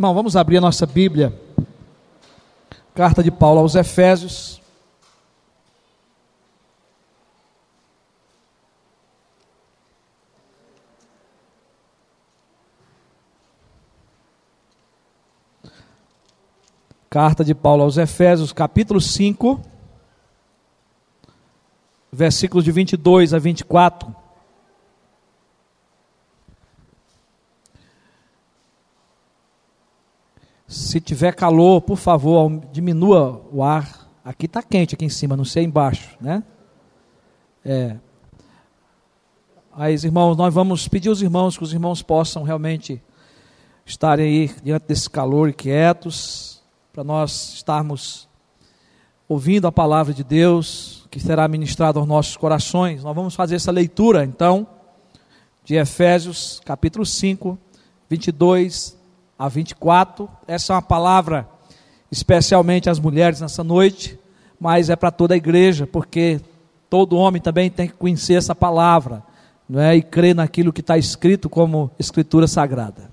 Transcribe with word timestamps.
Irmão, 0.00 0.14
vamos 0.14 0.34
abrir 0.34 0.56
a 0.56 0.62
nossa 0.62 0.86
Bíblia. 0.86 1.38
Carta 2.94 3.22
de 3.22 3.30
Paulo 3.30 3.60
aos 3.60 3.74
Efésios. 3.74 4.58
Carta 17.10 17.44
de 17.44 17.54
Paulo 17.54 17.82
aos 17.82 17.98
Efésios, 17.98 18.54
capítulo 18.54 19.02
5, 19.02 19.60
versículos 22.10 22.64
de 22.64 22.72
22 22.72 23.34
a 23.34 23.38
24. 23.38 24.19
Se 30.70 31.00
tiver 31.00 31.34
calor, 31.34 31.80
por 31.80 31.96
favor, 31.96 32.48
diminua 32.70 33.44
o 33.52 33.60
ar. 33.60 34.08
Aqui 34.24 34.46
está 34.46 34.62
quente, 34.62 34.94
aqui 34.94 35.04
em 35.04 35.08
cima, 35.08 35.36
não 35.36 35.44
sei 35.44 35.64
embaixo, 35.64 36.16
né? 36.20 36.44
É. 37.64 37.96
Aí, 39.74 39.94
irmãos, 39.94 40.36
nós 40.36 40.54
vamos 40.54 40.86
pedir 40.86 41.08
aos 41.08 41.20
irmãos 41.22 41.58
que 41.58 41.64
os 41.64 41.72
irmãos 41.72 42.02
possam 42.02 42.44
realmente 42.44 43.02
estarem 43.84 44.26
aí 44.26 44.54
diante 44.62 44.86
desse 44.86 45.10
calor 45.10 45.48
e 45.48 45.52
quietos, 45.52 46.62
para 46.92 47.02
nós 47.02 47.54
estarmos 47.54 48.28
ouvindo 49.28 49.66
a 49.66 49.72
palavra 49.72 50.14
de 50.14 50.22
Deus, 50.22 51.04
que 51.10 51.18
será 51.18 51.48
ministrada 51.48 51.98
aos 51.98 52.06
nossos 52.06 52.36
corações. 52.36 53.02
Nós 53.02 53.16
vamos 53.16 53.34
fazer 53.34 53.56
essa 53.56 53.72
leitura, 53.72 54.24
então, 54.24 54.68
de 55.64 55.74
Efésios, 55.74 56.62
capítulo 56.64 57.04
5, 57.04 57.58
22 58.08 58.99
a 59.40 59.48
24. 59.48 60.28
Essa 60.46 60.74
é 60.74 60.76
uma 60.76 60.82
palavra 60.82 61.48
especialmente 62.12 62.90
às 62.90 62.98
mulheres 62.98 63.40
nessa 63.40 63.64
noite, 63.64 64.18
mas 64.60 64.90
é 64.90 64.96
para 64.96 65.10
toda 65.10 65.32
a 65.32 65.36
igreja, 65.36 65.86
porque 65.86 66.40
todo 66.90 67.16
homem 67.16 67.40
também 67.40 67.70
tem 67.70 67.88
que 67.88 67.94
conhecer 67.94 68.34
essa 68.34 68.54
palavra, 68.54 69.22
não 69.66 69.80
é? 69.80 69.96
E 69.96 70.02
crer 70.02 70.34
naquilo 70.34 70.74
que 70.74 70.82
está 70.82 70.98
escrito 70.98 71.48
como 71.48 71.90
escritura 71.98 72.46
sagrada. 72.46 73.10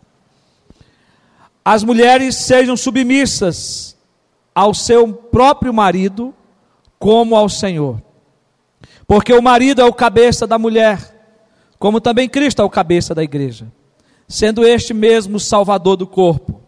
As 1.63 1.81
mulheres 1.81 2.35
sejam 2.35 2.75
submissas 2.75 3.95
ao 4.53 4.73
seu 4.73 5.13
próprio 5.13 5.73
marido, 5.73 6.33
como 6.99 7.37
ao 7.37 7.47
Senhor. 7.47 8.01
Porque 9.07 9.31
o 9.31 9.41
marido 9.41 9.79
é 9.79 9.85
o 9.85 9.93
cabeça 9.93 10.45
da 10.45 10.57
mulher, 10.57 10.99
como 11.79 12.01
também 12.01 12.27
Cristo 12.27 12.61
é 12.61 12.65
o 12.65 12.69
cabeça 12.69 13.15
da 13.15 13.23
igreja 13.23 13.67
sendo 14.27 14.65
este 14.65 14.93
mesmo 14.93 15.37
o 15.37 15.39
Salvador 15.39 15.95
do 15.95 16.05
corpo. 16.05 16.61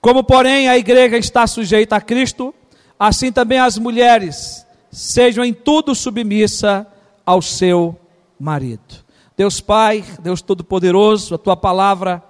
Como, 0.00 0.22
porém, 0.22 0.68
a 0.68 0.76
igreja 0.76 1.16
está 1.16 1.46
sujeita 1.46 1.96
a 1.96 2.00
Cristo, 2.00 2.54
assim 2.98 3.32
também 3.32 3.58
as 3.58 3.78
mulheres 3.78 4.66
sejam 4.90 5.44
em 5.44 5.52
tudo 5.52 5.94
submissa 5.94 6.86
ao 7.24 7.42
seu 7.42 7.98
marido. 8.38 9.04
Deus 9.36 9.60
Pai, 9.60 10.04
Deus 10.20 10.42
Todo-Poderoso, 10.42 11.34
a 11.34 11.38
tua 11.38 11.56
palavra 11.56 12.22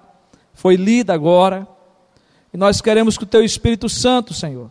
foi 0.53 0.75
lida 0.75 1.13
agora, 1.13 1.67
e 2.53 2.57
nós 2.57 2.81
queremos 2.81 3.17
que 3.17 3.23
o 3.23 3.27
teu 3.27 3.43
Espírito 3.43 3.87
Santo, 3.87 4.33
Senhor, 4.33 4.69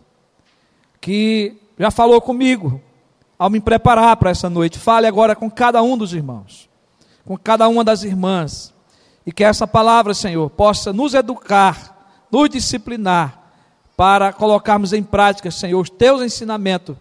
que 1.01 1.57
já 1.79 1.91
falou 1.91 2.21
comigo 2.21 2.81
ao 3.39 3.49
me 3.49 3.61
preparar 3.61 4.17
para 4.17 4.31
essa 4.31 4.51
noite, 4.51 4.79
fale 4.79 5.07
agora 5.07 5.35
com 5.35 5.51
cada 5.51 5.83
um 5.83 5.97
dos 5.97 6.13
irmãos, 6.13 6.69
com 7.25 7.37
cada 7.37 7.69
uma 7.69 7.85
das 7.85 8.03
irmãs 8.03 8.75
e 9.29 9.31
que 9.31 9.45
essa 9.45 9.67
palavra, 9.67 10.15
Senhor, 10.15 10.49
possa 10.49 10.91
nos 10.91 11.13
educar, 11.13 12.25
nos 12.33 12.49
disciplinar, 12.49 13.53
para 13.95 14.33
colocarmos 14.33 14.95
em 14.95 15.03
prática, 15.03 15.51
Senhor, 15.51 15.79
os 15.79 15.91
teus 15.91 16.23
ensinamentos, 16.23 16.97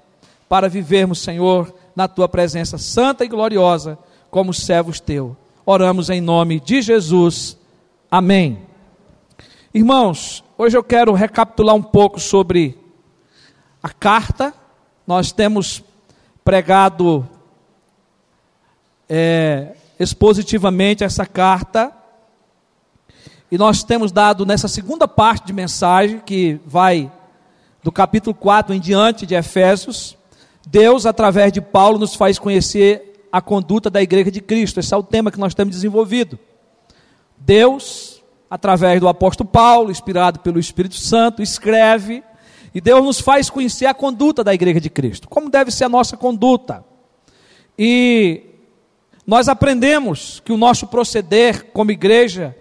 para 0.50 0.68
vivermos, 0.68 1.20
Senhor, 1.20 1.74
na 1.96 2.06
tua 2.06 2.28
presença 2.28 2.78
santa 2.78 3.24
e 3.24 3.30
gloriosa, 3.30 3.98
como 4.30 4.54
servos 4.54 5.00
teu. 5.00 5.38
Oramos 5.66 6.10
em 6.10 6.20
nome 6.20 6.60
de 6.60 6.82
Jesus. 6.82 7.58
Amém. 8.12 8.60
Irmãos, 9.74 10.44
hoje 10.58 10.78
eu 10.78 10.84
quero 10.84 11.14
recapitular 11.14 11.76
um 11.76 11.82
pouco 11.82 12.20
sobre 12.20 12.78
a 13.82 13.88
carta. 13.88 14.54
Nós 15.08 15.32
temos 15.32 15.82
pregado 16.44 17.26
é, 19.08 19.78
expositivamente 19.98 21.06
essa 21.06 21.26
carta 21.26 21.96
e 23.52 23.58
nós 23.58 23.84
temos 23.84 24.12
dado 24.12 24.46
nessa 24.46 24.68
segunda 24.68 25.08
parte 25.08 25.48
de 25.48 25.54
mensagem, 25.54 26.20
que 26.20 26.60
vai 26.66 27.12
do 27.84 27.92
capítulo 27.92 28.36
4 28.36 28.76
em 28.76 28.80
diante 28.80 29.26
de 29.26 29.36
Efésios, 29.36 30.18
Deus, 30.68 31.06
através 31.06 31.54
de 31.54 31.62
Paulo, 31.62 31.98
nos 31.98 32.14
faz 32.16 32.38
conhecer 32.38 33.28
a 33.32 33.42
conduta 33.42 33.90
da 33.90 34.02
igreja 34.02 34.30
de 34.30 34.42
Cristo. 34.42 34.80
Esse 34.80 34.94
é 34.94 34.98
o 34.98 35.04
tema 35.04 35.32
que 35.32 35.40
nós 35.40 35.54
temos 35.54 35.74
desenvolvido. 35.74 36.38
Deus, 37.38 38.22
através 38.50 39.00
do 39.00 39.08
apóstolo 39.08 39.50
Paulo, 39.50 39.92
inspirado 39.92 40.40
pelo 40.40 40.60
Espírito 40.60 40.96
Santo, 40.96 41.42
escreve 41.42 42.24
e 42.74 42.82
Deus 42.82 43.04
nos 43.04 43.20
faz 43.20 43.50
conhecer 43.50 43.86
a 43.86 43.94
conduta 43.94 44.44
da 44.44 44.54
igreja 44.54 44.80
de 44.80 44.90
Cristo. 44.90 45.28
Como 45.28 45.50
deve 45.50 45.72
ser 45.72 45.86
a 45.86 45.90
nossa 45.90 46.18
conduta? 46.18 46.86
E 47.80 48.44
nós 49.26 49.48
aprendemos 49.48 50.42
que 50.44 50.52
o 50.52 50.58
nosso 50.58 50.86
proceder 50.88 51.72
como 51.72 51.92
igreja 51.92 52.56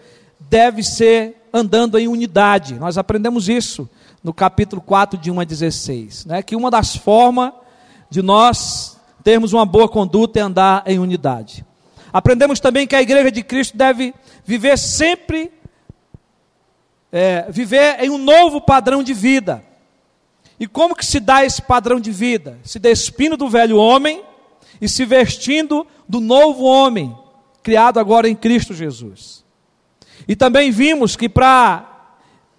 deve 0.49 0.83
ser 0.83 1.49
andando 1.53 1.99
em 1.99 2.09
unidade. 2.09 2.75
Nós 2.75 2.99
aprendemos 2.99 3.49
isso 3.49 3.89
no 4.23 4.33
capítulo 4.33 4.83
4, 4.83 5.19
de 5.19 5.31
1 5.31 5.41
a 5.41 5.45
16. 5.45 6.27
Né? 6.27 6.43
Que 6.43 6.57
uma 6.57 6.71
das 6.71 6.97
formas 6.97 7.53
de 8.11 8.23
nós 8.23 8.99
termos 9.23 9.53
uma 9.53 9.67
boa 9.67 9.89
conduta 9.89 10.39
é 10.39 10.43
andar 10.43 10.83
em 10.87 10.99
unidade. 10.99 11.65
Aprendemos 12.13 12.61
também 12.61 12.87
que 12.87 12.95
a 12.95 13.03
igreja 13.03 13.31
de 13.31 13.43
Cristo 13.43 13.77
deve 13.77 14.15
viver 14.45 14.79
sempre, 14.79 15.51
é, 17.11 17.47
viver 17.51 18.03
em 18.03 18.11
um 18.11 18.19
novo 18.19 18.61
padrão 18.61 19.03
de 19.03 19.13
vida. 19.13 19.65
E 20.59 20.67
como 20.67 20.95
que 20.95 21.05
se 21.05 21.21
dá 21.21 21.45
esse 21.45 21.61
padrão 21.61 22.01
de 22.01 22.11
vida? 22.11 22.59
Se 22.65 22.79
despindo 22.79 23.37
do 23.37 23.49
velho 23.49 23.77
homem 23.77 24.23
e 24.81 24.89
se 24.89 25.05
vestindo 25.05 25.87
do 26.09 26.21
novo 26.21 26.65
homem, 26.65 27.15
criado 27.63 27.99
agora 27.99 28.29
em 28.29 28.35
Cristo 28.35 28.73
Jesus. 28.73 29.46
E 30.29 30.35
também 30.35 30.71
vimos 30.71 31.17
que 31.17 31.29
para 31.29 31.97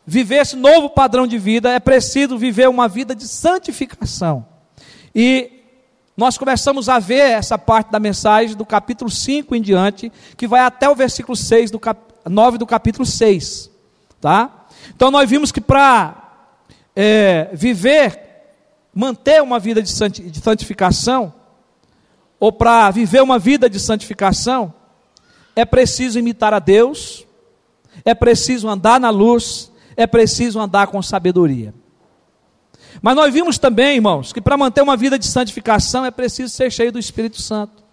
viver 0.05 0.37
esse 0.37 0.55
novo 0.55 0.89
padrão 0.89 1.27
de 1.27 1.37
vida 1.37 1.69
é 1.69 1.79
preciso 1.79 2.37
viver 2.37 2.69
uma 2.69 2.87
vida 2.87 3.13
de 3.13 3.27
santificação. 3.27 4.45
E 5.13 5.51
nós 6.15 6.37
começamos 6.37 6.87
a 6.89 6.97
ver 6.97 7.31
essa 7.31 7.57
parte 7.59 7.91
da 7.91 7.99
mensagem 7.99 8.55
do 8.55 8.65
capítulo 8.65 9.11
5 9.11 9.53
em 9.53 9.61
diante, 9.61 10.11
que 10.35 10.47
vai 10.47 10.61
até 10.61 10.89
o 10.89 10.95
versículo 10.95 11.35
6 11.35 11.69
do 11.69 11.79
cap... 11.79 11.99
9 12.25 12.57
do 12.57 12.65
capítulo 12.65 13.05
6. 13.05 13.69
Tá? 14.19 14.65
Então 14.95 15.11
nós 15.11 15.29
vimos 15.29 15.51
que 15.51 15.61
para 15.61 16.23
é, 16.95 17.49
viver, 17.53 18.19
manter 18.95 19.43
uma 19.43 19.59
vida 19.59 19.83
de 19.83 19.91
santificação, 20.39 21.31
ou 22.39 22.51
para 22.51 22.89
viver 22.89 23.21
uma 23.21 23.37
vida 23.37 23.69
de 23.69 23.79
santificação, 23.79 24.73
é 25.55 25.65
preciso 25.65 26.17
imitar 26.17 26.51
a 26.53 26.59
Deus, 26.59 27.26
é 28.03 28.13
preciso 28.13 28.67
andar 28.67 28.99
na 28.99 29.09
luz, 29.09 29.71
é 29.95 30.05
preciso 30.05 30.59
andar 30.59 30.87
com 30.87 31.01
sabedoria. 31.01 31.73
Mas 33.01 33.15
nós 33.15 33.33
vimos 33.33 33.57
também, 33.57 33.95
irmãos, 33.95 34.33
que 34.33 34.41
para 34.41 34.57
manter 34.57 34.81
uma 34.81 34.97
vida 34.97 35.19
de 35.19 35.25
santificação 35.25 36.05
é 36.05 36.11
preciso 36.11 36.53
ser 36.53 36.71
cheio 36.71 36.91
do 36.91 36.99
Espírito 36.99 37.41
Santo. 37.41 37.83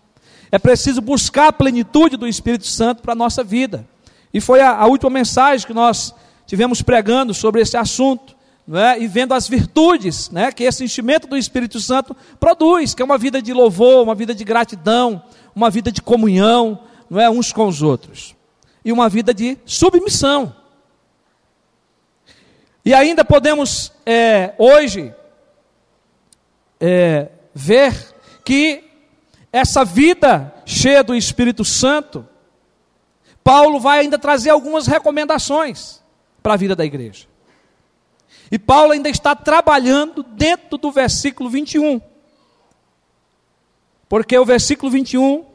É 0.51 0.59
preciso 0.59 1.01
buscar 1.01 1.49
a 1.49 1.53
plenitude 1.53 2.17
do 2.17 2.29
Espírito 2.29 2.67
Santo 2.67 3.03
para 3.03 3.13
a 3.13 3.17
nossa 3.17 3.43
vida. 3.43 3.87
E 4.33 4.41
foi 4.41 4.61
a, 4.61 4.77
a, 4.77 4.87
última 4.87 5.11
mensagem 5.11 5.67
que 5.67 5.75
nós 5.75 6.15
tivemos 6.47 6.81
pregando 6.81 7.35
sobre 7.35 7.61
esse 7.61 7.77
assunto, 7.77 8.35
não 8.67 8.79
é? 8.79 9.01
e 9.01 9.07
vendo 9.07 9.35
as 9.35 9.49
virtudes 9.49 10.31
né, 10.31 10.53
que 10.53 10.65
esse 10.65 10.85
enchimento 10.85 11.27
do 11.27 11.37
Espírito 11.37 11.81
Santo 11.81 12.17
produz, 12.39 12.95
que 12.95 13.03
é 13.03 13.05
uma 13.05 13.19
vida 13.19 13.43
de 13.43 13.53
louvor, 13.53 14.03
uma 14.03 14.15
vida 14.15 14.35
de 14.35 14.45
gratidão, 14.45 15.23
uma 15.55 15.71
vida 15.71 15.91
de 15.91 16.01
comunhão, 16.01 16.81
não 17.11 17.21
é? 17.21 17.29
uns 17.29 17.53
com 17.53 17.67
os 17.67 17.83
outros 17.83 18.35
e 18.85 18.93
uma 18.93 19.09
vida 19.09 19.33
de 19.33 19.59
submissão. 19.65 20.55
E 22.85 22.93
ainda 22.93 23.25
podemos, 23.25 23.93
é, 24.05 24.55
hoje, 24.59 25.15
é, 26.79 27.31
ver 27.55 28.15
que 28.45 28.85
essa 29.51 29.85
vida 29.85 30.53
cheia 30.67 31.03
do 31.03 31.15
Espírito 31.15 31.65
Santo, 31.65 32.29
Paulo 33.43 33.81
vai 33.81 34.01
ainda 34.01 34.19
trazer 34.19 34.51
algumas 34.51 34.87
recomendações 34.87 36.03
para 36.43 36.55
a 36.55 36.57
vida 36.57 36.77
da 36.77 36.85
igreja. 36.85 37.27
E 38.51 38.59
Paulo 38.59 38.93
ainda 38.93 39.09
está 39.09 39.35
trabalhando 39.35 40.23
dentro 40.23 40.77
do 40.77 40.93
versículo 40.93 41.49
21. 41.49 42.01
Porque 44.09 44.39
o 44.39 44.45
versículo 44.45 44.91
21 44.93 45.54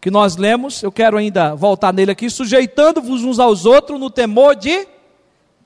que 0.00 0.10
nós 0.10 0.36
lemos, 0.36 0.82
eu 0.82 0.90
quero 0.90 1.18
ainda 1.18 1.54
voltar 1.54 1.92
nele 1.92 2.10
aqui, 2.10 2.30
sujeitando-vos 2.30 3.22
uns 3.22 3.38
aos 3.38 3.66
outros 3.66 4.00
no 4.00 4.08
temor 4.08 4.56
de 4.56 4.88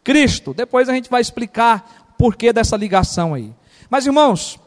Cristo. 0.02 0.52
Depois 0.52 0.88
a 0.88 0.92
gente 0.92 1.08
vai 1.08 1.20
explicar 1.20 2.14
por 2.18 2.34
que 2.36 2.52
dessa 2.52 2.76
ligação 2.76 3.34
aí. 3.34 3.52
Mas 3.88 4.06
irmãos, 4.06 4.58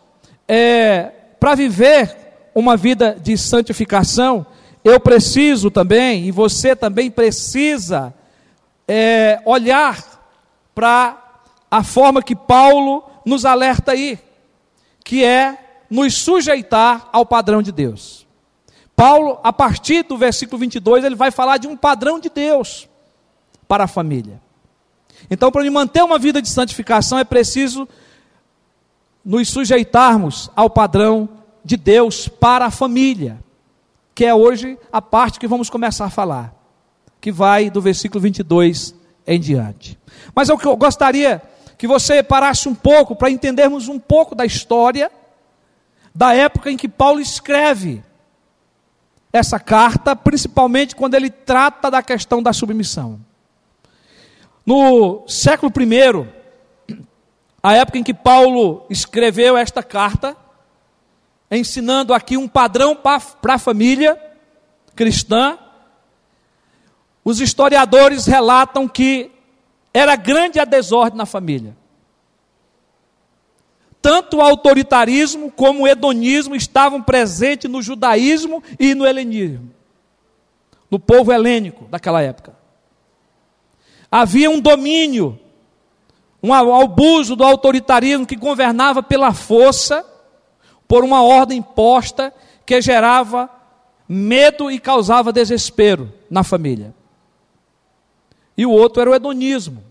é, 0.48 1.12
para 1.40 1.56
viver 1.56 2.16
uma 2.56 2.78
vida 2.78 3.18
de 3.22 3.38
santificação, 3.38 4.46
eu 4.84 5.00
preciso 5.00 5.70
também, 5.70 6.26
e 6.26 6.32
você 6.32 6.76
também 6.76 7.12
precisa, 7.12 8.14
é, 8.88 9.42
olhar 9.46 9.98
para 10.74 11.42
a 11.70 11.84
forma 11.84 12.24
que 12.24 12.36
Paulo 12.36 13.04
nos 13.26 13.44
alerta 13.44 13.92
aí, 13.92 14.18
que 15.04 15.26
é 15.26 15.58
nos 15.90 16.14
sujeitar 16.14 17.10
ao 17.12 17.26
padrão 17.26 17.62
de 17.62 17.72
Deus. 17.72 18.27
Paulo, 18.98 19.40
a 19.44 19.54
partir 19.54 20.02
do 20.02 20.18
versículo 20.18 20.58
22, 20.58 21.04
ele 21.04 21.14
vai 21.14 21.30
falar 21.30 21.58
de 21.58 21.68
um 21.68 21.78
padrão 21.78 22.20
de 22.20 22.32
Deus 22.32 22.90
para 23.68 23.84
a 23.84 23.88
família. 23.88 24.42
Então, 25.30 25.52
para 25.52 25.70
manter 25.70 26.04
uma 26.04 26.18
vida 26.18 26.42
de 26.42 26.50
santificação, 26.50 27.20
é 27.20 27.24
preciso 27.24 27.88
nos 29.24 29.50
sujeitarmos 29.50 30.50
ao 30.56 30.68
padrão 30.68 31.30
de 31.64 31.78
Deus 31.78 32.28
para 32.28 32.66
a 32.66 32.72
família, 32.72 33.38
que 34.16 34.26
é 34.26 34.34
hoje 34.34 34.80
a 34.92 35.00
parte 35.00 35.40
que 35.40 35.48
vamos 35.48 35.70
começar 35.70 36.06
a 36.06 36.10
falar, 36.10 36.56
que 37.22 37.32
vai 37.32 37.70
do 37.70 37.80
versículo 37.80 38.20
22 38.20 38.96
em 39.28 39.40
diante. 39.40 40.00
Mas 40.34 40.50
eu 40.50 40.58
gostaria 40.76 41.40
que 41.78 41.86
você 41.86 42.24
parasse 42.24 42.68
um 42.68 42.74
pouco 42.74 43.16
para 43.16 43.30
entendermos 43.30 43.88
um 43.88 44.00
pouco 44.00 44.34
da 44.34 44.44
história 44.44 45.12
da 46.16 46.34
época 46.34 46.72
em 46.72 46.78
que 46.78 46.88
Paulo 46.88 47.20
escreve 47.20 48.02
essa 49.38 49.60
carta, 49.60 50.16
principalmente 50.16 50.96
quando 50.96 51.14
ele 51.14 51.30
trata 51.30 51.90
da 51.90 52.02
questão 52.02 52.42
da 52.42 52.52
submissão. 52.52 53.20
No 54.66 55.24
século 55.28 55.72
I, 55.72 56.28
a 57.64 57.74
época 57.74 58.00
em 58.00 58.04
que 58.04 58.14
Paulo 58.14 58.86
escreveu 58.90 59.56
esta 59.56 59.82
carta, 59.82 60.36
ensinando 61.50 62.14
aqui 62.14 62.36
um 62.36 62.48
padrão 62.48 62.96
para 62.96 63.54
a 63.54 63.60
família 63.60 64.22
cristã, 64.96 65.58
os 67.24 67.40
historiadores 67.40 68.26
relatam 68.26 68.88
que 68.88 69.32
era 69.94 70.16
grande 70.16 70.60
a 70.60 70.66
desordem 70.66 71.18
na 71.18 71.26
família. 71.26 71.77
Tanto 74.08 74.38
o 74.38 74.42
autoritarismo 74.42 75.52
como 75.52 75.84
o 75.84 75.88
hedonismo 75.88 76.56
estavam 76.56 77.04
presentes 77.04 77.70
no 77.70 77.82
judaísmo 77.82 78.64
e 78.80 78.96
no 78.96 79.06
helenismo, 79.06 79.70
no 80.90 80.98
povo 80.98 81.30
helênico 81.34 81.84
daquela 81.90 82.22
época. 82.22 82.56
Havia 84.10 84.50
um 84.50 84.62
domínio, 84.62 85.38
um 86.42 86.54
abuso 86.54 87.36
do 87.36 87.44
autoritarismo 87.44 88.26
que 88.26 88.38
governava 88.38 89.04
pela 89.04 89.34
força, 89.34 90.06
por 90.88 91.04
uma 91.04 91.22
ordem 91.22 91.62
posta 91.62 92.34
que 92.66 92.82
gerava 92.82 93.50
medo 94.08 94.72
e 94.72 94.80
causava 94.80 95.34
desespero 95.34 96.14
na 96.30 96.46
família. 96.46 96.96
E 98.58 98.66
o 98.66 98.72
outro 98.72 99.02
era 99.02 99.12
o 99.12 99.16
hedonismo, 99.16 99.84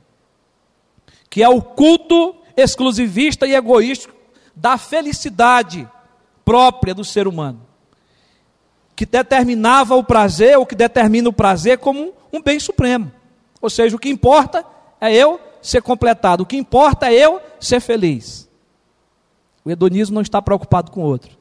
que 1.28 1.42
é 1.42 1.48
o 1.50 1.60
culto 1.60 2.34
exclusivista 2.56 3.46
e 3.46 3.54
egoísta 3.54 4.10
da 4.54 4.78
felicidade 4.78 5.88
própria 6.44 6.94
do 6.94 7.04
ser 7.04 7.28
humano, 7.28 7.60
que 8.94 9.04
determinava 9.04 9.94
o 9.94 10.04
prazer, 10.04 10.56
ou 10.56 10.64
que 10.64 10.74
determina 10.74 11.28
o 11.28 11.32
prazer 11.32 11.78
como 11.78 12.14
um 12.32 12.40
bem 12.40 12.58
supremo. 12.58 13.12
Ou 13.60 13.68
seja, 13.68 13.94
o 13.94 13.98
que 13.98 14.08
importa 14.08 14.64
é 15.00 15.12
eu 15.14 15.40
ser 15.60 15.82
completado, 15.82 16.44
o 16.44 16.46
que 16.46 16.56
importa 16.56 17.12
é 17.12 17.14
eu 17.14 17.40
ser 17.60 17.80
feliz. 17.80 18.48
O 19.64 19.70
hedonismo 19.70 20.14
não 20.14 20.22
está 20.22 20.40
preocupado 20.40 20.90
com 20.90 21.00
o 21.00 21.04
outro, 21.04 21.36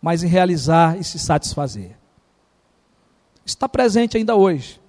mas 0.00 0.22
em 0.22 0.28
realizar 0.28 0.98
e 0.98 1.02
se 1.02 1.18
satisfazer. 1.18 1.96
Está 3.44 3.68
presente 3.68 4.16
ainda 4.16 4.34
hoje. 4.34 4.80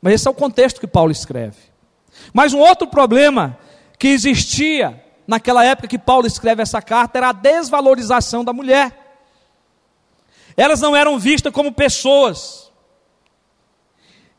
Mas 0.00 0.14
esse 0.14 0.28
é 0.28 0.30
o 0.30 0.34
contexto 0.34 0.80
que 0.80 0.86
Paulo 0.86 1.12
escreve. 1.12 1.56
Mas 2.32 2.52
um 2.52 2.58
outro 2.58 2.86
problema 2.86 3.58
que 3.98 4.08
existia 4.08 5.02
naquela 5.26 5.64
época 5.64 5.88
que 5.88 5.98
Paulo 5.98 6.26
escreve 6.26 6.62
essa 6.62 6.80
carta 6.80 7.18
era 7.18 7.30
a 7.30 7.32
desvalorização 7.32 8.44
da 8.44 8.52
mulher. 8.52 9.06
Elas 10.56 10.80
não 10.80 10.94
eram 10.94 11.18
vistas 11.18 11.52
como 11.52 11.72
pessoas. 11.72 12.70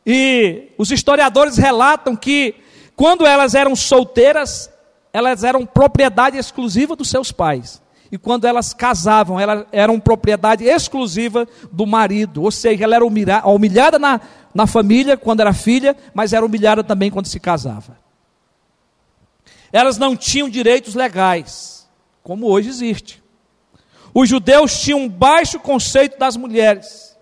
E 0.04 0.72
os 0.78 0.90
historiadores 0.90 1.56
relatam 1.56 2.16
que 2.16 2.56
quando 2.96 3.26
elas 3.26 3.54
eram 3.54 3.76
solteiras, 3.76 4.70
elas 5.12 5.44
eram 5.44 5.64
propriedade 5.64 6.36
exclusiva 6.36 6.96
dos 6.96 7.08
seus 7.08 7.30
pais. 7.30 7.80
E 8.10 8.16
quando 8.16 8.46
elas 8.46 8.72
casavam, 8.72 9.38
elas 9.38 9.66
eram 9.70 10.00
propriedade 10.00 10.64
exclusiva 10.64 11.46
do 11.70 11.86
marido. 11.86 12.42
Ou 12.42 12.50
seja, 12.50 12.84
ela 12.84 12.96
era 12.96 13.04
humilhada 13.04 13.98
na, 13.98 14.20
na 14.54 14.66
família 14.66 15.16
quando 15.16 15.40
era 15.40 15.52
filha, 15.52 15.94
mas 16.14 16.32
era 16.32 16.44
humilhada 16.44 16.82
também 16.82 17.10
quando 17.10 17.26
se 17.26 17.38
casava. 17.38 18.07
Elas 19.72 19.98
não 19.98 20.16
tinham 20.16 20.48
direitos 20.48 20.94
legais, 20.94 21.88
como 22.22 22.46
hoje 22.46 22.68
existe. 22.68 23.22
Os 24.14 24.28
judeus 24.28 24.80
tinham 24.80 25.00
um 25.00 25.08
baixo 25.08 25.60
conceito 25.60 26.18
das 26.18 26.36
mulheres. 26.36 27.16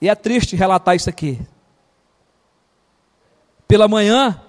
E 0.00 0.08
é 0.08 0.14
triste 0.14 0.56
relatar 0.56 0.96
isso 0.96 1.08
aqui. 1.08 1.40
Pela 3.68 3.88
manhã, 3.88 4.40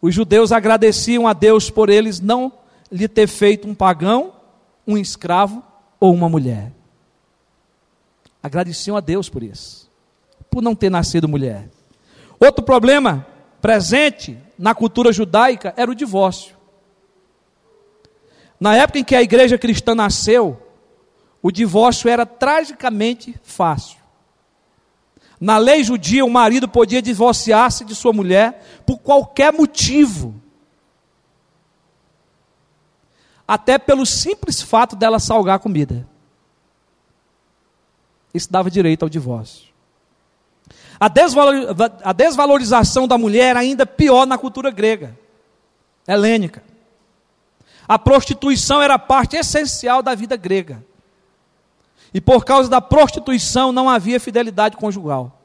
os 0.00 0.14
judeus 0.14 0.52
agradeciam 0.52 1.26
a 1.26 1.32
Deus 1.32 1.70
por 1.70 1.88
eles 1.88 2.20
não 2.20 2.52
lhe 2.90 3.08
ter 3.08 3.26
feito 3.26 3.68
um 3.68 3.74
pagão, 3.74 4.34
um 4.86 4.96
escravo 4.96 5.62
ou 5.98 6.12
uma 6.12 6.28
mulher. 6.28 6.72
Agradeciam 8.42 8.96
a 8.96 9.00
Deus 9.00 9.28
por 9.28 9.42
isso, 9.42 9.90
por 10.50 10.62
não 10.62 10.74
ter 10.74 10.90
nascido 10.90 11.28
mulher. 11.28 11.68
Outro 12.40 12.64
problema 12.64 13.26
presente 13.62 14.36
na 14.58 14.74
cultura 14.74 15.12
judaica 15.12 15.72
era 15.76 15.90
o 15.90 15.94
divórcio. 15.94 16.56
Na 18.58 18.76
época 18.76 18.98
em 18.98 19.04
que 19.04 19.14
a 19.14 19.22
igreja 19.22 19.56
cristã 19.56 19.94
nasceu, 19.94 20.60
o 21.40 21.50
divórcio 21.50 22.10
era 22.10 22.26
tragicamente 22.26 23.34
fácil. 23.42 23.98
Na 25.40 25.58
lei 25.58 25.82
judia, 25.82 26.24
o 26.24 26.30
marido 26.30 26.68
podia 26.68 27.00
divorciar-se 27.00 27.84
de 27.84 27.94
sua 27.94 28.12
mulher 28.12 28.82
por 28.84 28.98
qualquer 28.98 29.52
motivo. 29.52 30.34
Até 33.46 33.78
pelo 33.78 34.06
simples 34.06 34.60
fato 34.60 34.94
dela 34.94 35.18
salgar 35.18 35.56
a 35.56 35.58
comida. 35.58 36.08
Isso 38.32 38.50
dava 38.50 38.70
direito 38.70 39.02
ao 39.02 39.08
divórcio. 39.08 39.71
A, 41.02 42.12
desvalorização 42.12 43.08
da 43.08 43.18
mulher 43.18 43.56
ainda 43.56 43.84
pior 43.84 44.24
na 44.24 44.38
cultura 44.38 44.70
grega, 44.70 45.18
helênica. 46.06 46.62
A 47.88 47.98
prostituição 47.98 48.80
era 48.80 48.96
parte 49.00 49.34
essencial 49.34 50.00
da 50.00 50.14
vida 50.14 50.36
grega. 50.36 50.86
E 52.14 52.20
por 52.20 52.44
causa 52.44 52.70
da 52.70 52.80
prostituição 52.80 53.72
não 53.72 53.90
havia 53.90 54.20
fidelidade 54.20 54.76
conjugal. 54.76 55.40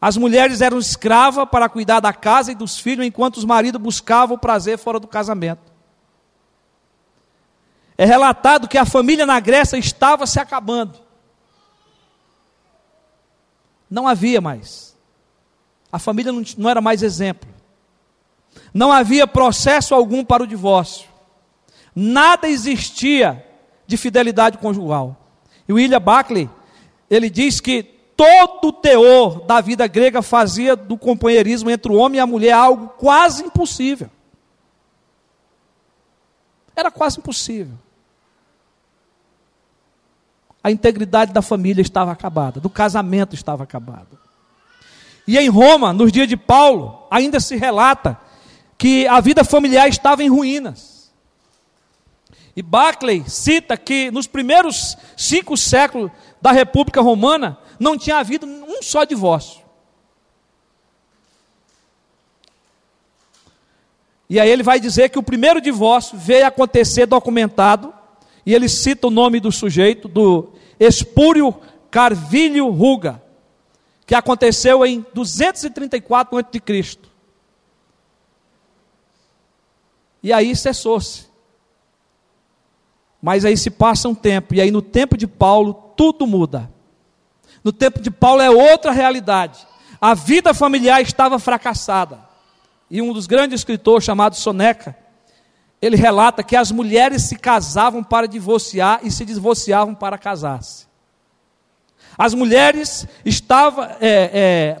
As 0.00 0.16
mulheres 0.16 0.60
eram 0.60 0.80
escravas 0.80 1.48
para 1.48 1.68
cuidar 1.68 2.00
da 2.00 2.12
casa 2.12 2.50
e 2.50 2.56
dos 2.56 2.76
filhos, 2.76 3.06
enquanto 3.06 3.36
os 3.36 3.44
maridos 3.44 3.80
buscavam 3.80 4.34
o 4.34 4.40
prazer 4.40 4.78
fora 4.78 4.98
do 4.98 5.06
casamento. 5.06 5.72
É 7.96 8.04
relatado 8.04 8.66
que 8.66 8.78
a 8.78 8.84
família 8.84 9.24
na 9.24 9.38
Grécia 9.38 9.76
estava 9.76 10.26
se 10.26 10.40
acabando 10.40 11.03
não 13.90 14.08
havia 14.08 14.40
mais. 14.40 14.96
A 15.90 15.98
família 15.98 16.32
não, 16.32 16.42
não 16.58 16.70
era 16.70 16.80
mais 16.80 17.02
exemplo. 17.02 17.48
Não 18.72 18.92
havia 18.92 19.26
processo 19.26 19.94
algum 19.94 20.24
para 20.24 20.42
o 20.42 20.46
divórcio. 20.46 21.08
Nada 21.94 22.48
existia 22.48 23.44
de 23.86 23.96
fidelidade 23.96 24.58
conjugal. 24.58 25.16
E 25.68 25.72
o 25.72 25.76
William 25.76 26.00
Buckley, 26.00 26.50
ele 27.08 27.30
diz 27.30 27.60
que 27.60 27.82
todo 28.16 28.68
o 28.68 28.72
teor 28.72 29.42
da 29.42 29.60
vida 29.60 29.86
grega 29.86 30.22
fazia 30.22 30.74
do 30.74 30.96
companheirismo 30.96 31.70
entre 31.70 31.92
o 31.92 31.96
homem 31.96 32.18
e 32.18 32.20
a 32.20 32.26
mulher 32.26 32.52
algo 32.52 32.88
quase 32.98 33.44
impossível. 33.44 34.10
Era 36.74 36.90
quase 36.90 37.18
impossível 37.18 37.83
a 40.64 40.70
integridade 40.70 41.30
da 41.30 41.42
família 41.42 41.82
estava 41.82 42.10
acabada, 42.10 42.58
do 42.58 42.70
casamento 42.70 43.34
estava 43.34 43.62
acabado. 43.62 44.18
E 45.28 45.36
em 45.36 45.50
Roma, 45.50 45.92
nos 45.92 46.10
dias 46.10 46.26
de 46.26 46.38
Paulo, 46.38 47.06
ainda 47.10 47.38
se 47.38 47.54
relata 47.54 48.18
que 48.78 49.06
a 49.06 49.20
vida 49.20 49.44
familiar 49.44 49.86
estava 49.88 50.24
em 50.24 50.28
ruínas. 50.30 51.12
E 52.56 52.62
Barclay 52.62 53.24
cita 53.28 53.76
que 53.76 54.10
nos 54.10 54.26
primeiros 54.26 54.96
cinco 55.18 55.54
séculos 55.54 56.10
da 56.40 56.50
República 56.50 57.02
Romana 57.02 57.58
não 57.78 57.98
tinha 57.98 58.16
havido 58.16 58.46
um 58.46 58.82
só 58.82 59.04
divórcio. 59.04 59.62
E 64.30 64.40
aí 64.40 64.48
ele 64.48 64.62
vai 64.62 64.80
dizer 64.80 65.10
que 65.10 65.18
o 65.18 65.22
primeiro 65.22 65.60
divórcio 65.60 66.16
veio 66.16 66.46
acontecer 66.46 67.04
documentado, 67.04 67.92
e 68.46 68.54
ele 68.54 68.68
cita 68.68 69.06
o 69.06 69.10
nome 69.10 69.40
do 69.40 69.50
sujeito, 69.50 70.08
do 70.08 70.52
Espúrio 70.78 71.54
Carvilho 71.90 72.68
Ruga, 72.70 73.22
que 74.06 74.14
aconteceu 74.14 74.84
em 74.84 75.04
234 75.14 76.38
a.C. 76.38 76.98
E 80.22 80.32
aí 80.32 80.54
cessou-se. 80.54 81.26
Mas 83.22 83.44
aí 83.44 83.56
se 83.56 83.70
passa 83.70 84.08
um 84.08 84.14
tempo, 84.14 84.54
e 84.54 84.60
aí 84.60 84.70
no 84.70 84.82
tempo 84.82 85.16
de 85.16 85.26
Paulo 85.26 85.92
tudo 85.96 86.26
muda. 86.26 86.70
No 87.62 87.72
tempo 87.72 88.00
de 88.00 88.10
Paulo 88.10 88.42
é 88.42 88.50
outra 88.50 88.92
realidade. 88.92 89.66
A 89.98 90.12
vida 90.12 90.52
familiar 90.52 91.00
estava 91.00 91.38
fracassada. 91.38 92.20
E 92.90 93.00
um 93.00 93.12
dos 93.12 93.26
grandes 93.26 93.60
escritores, 93.60 94.04
chamado 94.04 94.36
Soneca, 94.36 94.94
ele 95.84 95.96
relata 95.96 96.42
que 96.42 96.56
as 96.56 96.70
mulheres 96.70 97.24
se 97.24 97.36
casavam 97.36 98.02
para 98.02 98.26
divorciar 98.26 99.00
e 99.02 99.10
se 99.10 99.24
divorciavam 99.24 99.94
para 99.94 100.16
casar-se. 100.16 100.86
As 102.16 102.32
mulheres 102.32 103.06
é, 104.00 104.30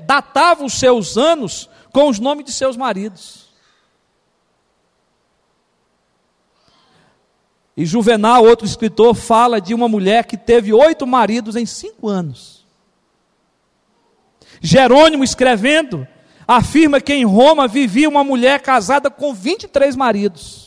datavam 0.06 0.66
os 0.66 0.74
seus 0.74 1.18
anos 1.18 1.68
com 1.92 2.08
os 2.08 2.18
nomes 2.18 2.46
de 2.46 2.52
seus 2.52 2.74
maridos. 2.76 3.52
E 7.76 7.84
Juvenal, 7.84 8.44
outro 8.44 8.64
escritor, 8.64 9.14
fala 9.14 9.60
de 9.60 9.74
uma 9.74 9.88
mulher 9.88 10.24
que 10.24 10.38
teve 10.38 10.72
oito 10.72 11.06
maridos 11.06 11.54
em 11.54 11.66
cinco 11.66 12.08
anos. 12.08 12.64
Jerônimo, 14.62 15.22
escrevendo, 15.22 16.06
afirma 16.48 16.98
que 16.98 17.12
em 17.12 17.26
Roma 17.26 17.68
vivia 17.68 18.08
uma 18.08 18.24
mulher 18.24 18.62
casada 18.62 19.10
com 19.10 19.34
23 19.34 19.96
maridos. 19.96 20.63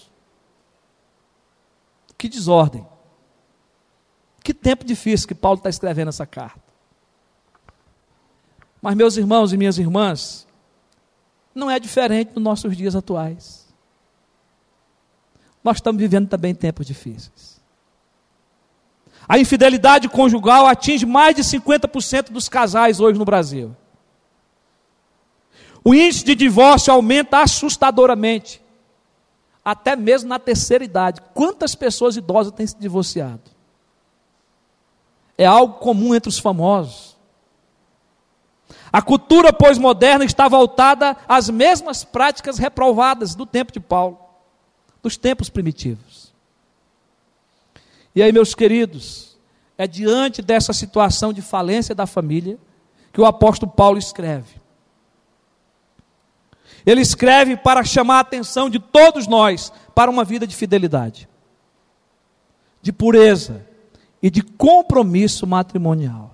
Que 2.17 2.27
desordem. 2.27 2.85
Que 4.43 4.53
tempo 4.53 4.85
difícil 4.85 5.27
que 5.27 5.35
Paulo 5.35 5.57
está 5.57 5.69
escrevendo 5.69 6.09
essa 6.09 6.25
carta. 6.25 6.61
Mas, 8.81 8.95
meus 8.95 9.17
irmãos 9.17 9.51
e 9.51 9.57
minhas 9.57 9.77
irmãs, 9.77 10.47
não 11.53 11.69
é 11.69 11.79
diferente 11.79 12.31
nos 12.33 12.43
nossos 12.43 12.75
dias 12.75 12.95
atuais 12.95 13.67
nós 15.67 15.77
estamos 15.77 15.99
vivendo 15.99 16.29
também 16.29 16.55
tempos 16.55 16.87
difíceis. 16.87 17.59
A 19.27 19.37
infidelidade 19.37 20.07
conjugal 20.07 20.65
atinge 20.65 21.05
mais 21.05 21.35
de 21.35 21.43
50% 21.43 22.31
dos 22.31 22.47
casais 22.47 23.01
hoje 23.01 23.19
no 23.19 23.25
Brasil. 23.25 23.75
O 25.83 25.93
índice 25.93 26.23
de 26.23 26.35
divórcio 26.35 26.93
aumenta 26.93 27.41
assustadoramente, 27.41 28.61
até 29.67 29.97
mesmo 29.97 30.29
na 30.29 30.39
terceira 30.39 30.81
idade. 30.81 31.19
Quantas 31.33 31.75
pessoas 31.75 32.15
idosas 32.15 32.53
têm 32.53 32.65
se 32.65 32.79
divorciado? 32.79 33.41
É 35.37 35.45
algo 35.45 35.73
comum 35.73 36.15
entre 36.15 36.29
os 36.29 36.39
famosos. 36.39 37.17
A 38.93 39.01
cultura 39.01 39.51
pós-moderna 39.51 40.23
está 40.23 40.47
voltada 40.47 41.17
às 41.27 41.49
mesmas 41.49 42.05
práticas 42.05 42.57
reprovadas 42.57 43.35
do 43.35 43.45
tempo 43.45 43.73
de 43.73 43.81
Paulo 43.81 44.17
dos 45.03 45.17
tempos 45.17 45.49
primitivos. 45.49 46.33
E 48.15 48.23
aí, 48.23 48.31
meus 48.31 48.55
queridos, 48.55 49.37
é 49.77 49.85
diante 49.85 50.41
dessa 50.41 50.71
situação 50.71 51.33
de 51.33 51.41
falência 51.41 51.93
da 51.93 52.07
família 52.07 52.57
que 53.11 53.19
o 53.19 53.25
apóstolo 53.25 53.69
Paulo 53.69 53.97
escreve. 53.97 54.61
Ele 56.87 57.01
escreve 57.01 57.57
para 57.57 57.83
chamar 57.83 58.15
a 58.15 58.21
atenção 58.21 58.69
de 58.69 58.79
todos 58.79 59.27
nós 59.27 59.73
para 59.93 60.09
uma 60.09 60.23
vida 60.23 60.47
de 60.47 60.55
fidelidade, 60.55 61.27
de 62.81 62.93
pureza 62.93 63.67
e 64.23 64.29
de 64.29 64.41
compromisso 64.41 65.45
matrimonial. 65.45 66.33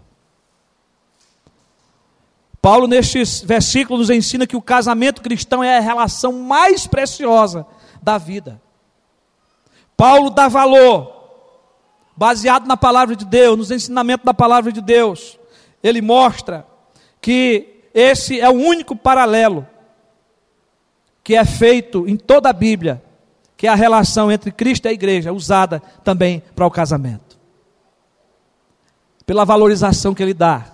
Paulo, 2.62 2.86
nestes 2.86 3.42
versículos, 3.42 4.08
nos 4.08 4.16
ensina 4.16 4.46
que 4.46 4.56
o 4.56 4.62
casamento 4.62 5.24
cristão 5.24 5.64
é 5.64 5.80
a 5.80 5.82
relação 5.82 6.32
mais 6.34 6.86
preciosa 6.86 7.66
da 8.00 8.20
vida. 8.20 8.62
Paulo 9.98 10.30
dá 10.30 10.48
valor, 10.48 11.32
baseado 12.16 12.68
na 12.68 12.78
palavra 12.78 13.16
de 13.16 13.26
Deus, 13.26 13.58
nos 13.58 13.72
ensinamentos 13.72 14.24
da 14.24 14.36
palavra 14.36 14.72
de 14.72 14.82
Deus. 14.82 15.40
Ele 15.82 16.00
mostra 16.00 16.64
que 17.20 17.82
esse 17.92 18.40
é 18.40 18.48
o 18.48 18.54
único 18.54 18.96
paralelo 18.96 19.68
que 21.24 21.36
é 21.36 21.46
feito 21.46 22.08
em 22.08 22.18
toda 22.18 22.50
a 22.50 22.54
Bíblia, 22.54 23.02
que 23.56 23.66
é 23.66 23.70
a 23.70 23.76
relação 23.76 24.32
entre 24.32 24.52
Cristo 24.52 24.86
e 24.86 24.90
a 24.90 24.94
igreja, 24.94 25.32
usada 25.32 25.82
também 26.04 26.44
para 26.54 26.68
o 26.68 26.72
casamento. 26.72 27.40
Pela 29.26 29.46
valorização 29.46 30.14
que 30.14 30.22
ele 30.22 30.34
dá 30.34 30.66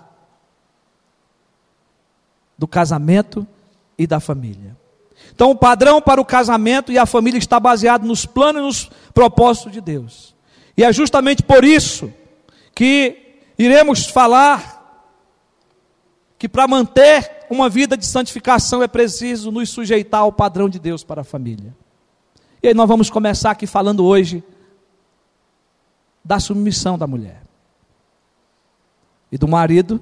do 2.58 2.66
casamento 2.66 3.46
e 3.96 4.06
da 4.06 4.18
família. 4.18 4.76
Então, 5.32 5.50
o 5.50 5.56
padrão 5.56 6.02
para 6.02 6.20
o 6.20 6.24
casamento 6.24 6.90
e 6.90 6.98
a 6.98 7.06
família 7.06 7.38
está 7.38 7.60
baseado 7.60 8.04
nos 8.04 8.26
planos 8.26 8.60
e 8.60 8.64
nos 8.64 8.90
propósitos 9.14 9.72
de 9.72 9.80
Deus. 9.80 10.34
E 10.76 10.82
é 10.82 10.92
justamente 10.92 11.42
por 11.42 11.64
isso 11.64 12.12
que 12.74 13.38
iremos 13.56 14.06
falar 14.06 14.78
que 16.38 16.48
para 16.48 16.66
manter 16.66 17.39
uma 17.50 17.68
vida 17.68 17.96
de 17.96 18.06
santificação 18.06 18.80
é 18.80 18.86
preciso 18.86 19.50
nos 19.50 19.68
sujeitar 19.70 20.20
ao 20.20 20.32
padrão 20.32 20.68
de 20.68 20.78
Deus 20.78 21.02
para 21.02 21.22
a 21.22 21.24
família. 21.24 21.74
E 22.62 22.68
aí 22.68 22.74
nós 22.74 22.86
vamos 22.86 23.10
começar 23.10 23.50
aqui 23.50 23.66
falando 23.66 24.04
hoje 24.04 24.44
da 26.24 26.38
submissão 26.38 26.96
da 26.96 27.08
mulher 27.08 27.42
e 29.32 29.36
do 29.36 29.48
marido, 29.48 30.00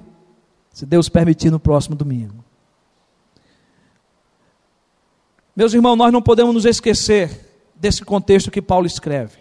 se 0.71 0.85
Deus 0.85 1.09
permitir, 1.09 1.49
no 1.49 1.59
próximo 1.59 1.95
domingo. 1.95 2.43
Meus 5.55 5.73
irmãos, 5.73 5.95
nós 5.95 6.13
não 6.13 6.21
podemos 6.21 6.53
nos 6.53 6.65
esquecer 6.65 7.65
desse 7.75 8.03
contexto 8.03 8.51
que 8.51 8.61
Paulo 8.61 8.85
escreve. 8.85 9.39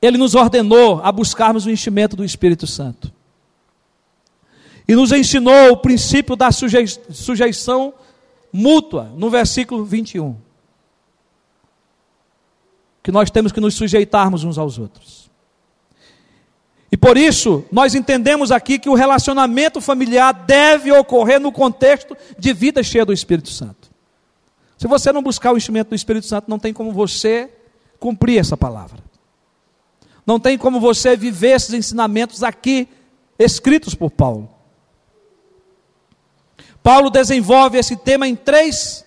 Ele 0.00 0.18
nos 0.18 0.34
ordenou 0.34 1.00
a 1.02 1.10
buscarmos 1.10 1.64
o 1.64 1.70
enchimento 1.70 2.14
do 2.14 2.24
Espírito 2.24 2.66
Santo. 2.66 3.12
E 4.88 4.94
nos 4.94 5.12
ensinou 5.12 5.72
o 5.72 5.76
princípio 5.76 6.34
da 6.34 6.50
sujei 6.50 6.86
sujeição 6.86 7.92
mútua, 8.50 9.12
no 9.14 9.28
versículo 9.28 9.84
21. 9.84 10.34
Que 13.02 13.12
nós 13.12 13.30
temos 13.30 13.52
que 13.52 13.60
nos 13.60 13.74
sujeitarmos 13.74 14.44
uns 14.44 14.56
aos 14.56 14.78
outros. 14.78 15.28
E 16.90 16.96
por 16.96 17.18
isso, 17.18 17.66
nós 17.70 17.94
entendemos 17.94 18.50
aqui 18.50 18.78
que 18.78 18.88
o 18.88 18.94
relacionamento 18.94 19.78
familiar 19.78 20.32
deve 20.32 20.90
ocorrer 20.90 21.38
no 21.38 21.52
contexto 21.52 22.16
de 22.38 22.54
vida 22.54 22.82
cheia 22.82 23.04
do 23.04 23.12
Espírito 23.12 23.50
Santo. 23.50 23.90
Se 24.78 24.86
você 24.86 25.12
não 25.12 25.22
buscar 25.22 25.52
o 25.52 25.58
instrumento 25.58 25.88
do 25.90 25.94
Espírito 25.94 26.24
Santo, 26.24 26.48
não 26.48 26.58
tem 26.58 26.72
como 26.72 26.92
você 26.92 27.50
cumprir 28.00 28.38
essa 28.38 28.56
palavra. 28.56 29.02
Não 30.24 30.40
tem 30.40 30.56
como 30.56 30.80
você 30.80 31.14
viver 31.14 31.56
esses 31.56 31.74
ensinamentos 31.74 32.42
aqui 32.42 32.88
escritos 33.38 33.94
por 33.94 34.10
Paulo. 34.10 34.57
Paulo 36.82 37.10
desenvolve 37.10 37.78
esse 37.78 37.96
tema 37.96 38.26
em 38.26 38.34
três 38.34 39.04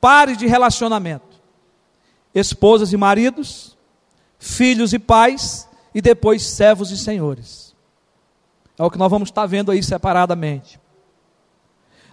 pares 0.00 0.36
de 0.36 0.46
relacionamento: 0.46 1.40
esposas 2.34 2.92
e 2.92 2.96
maridos, 2.96 3.76
filhos 4.38 4.92
e 4.92 4.98
pais, 4.98 5.68
e 5.94 6.00
depois 6.00 6.42
servos 6.42 6.90
e 6.90 6.98
senhores. 6.98 7.74
É 8.78 8.82
o 8.82 8.90
que 8.90 8.98
nós 8.98 9.10
vamos 9.10 9.28
estar 9.28 9.46
vendo 9.46 9.70
aí 9.70 9.82
separadamente. 9.82 10.80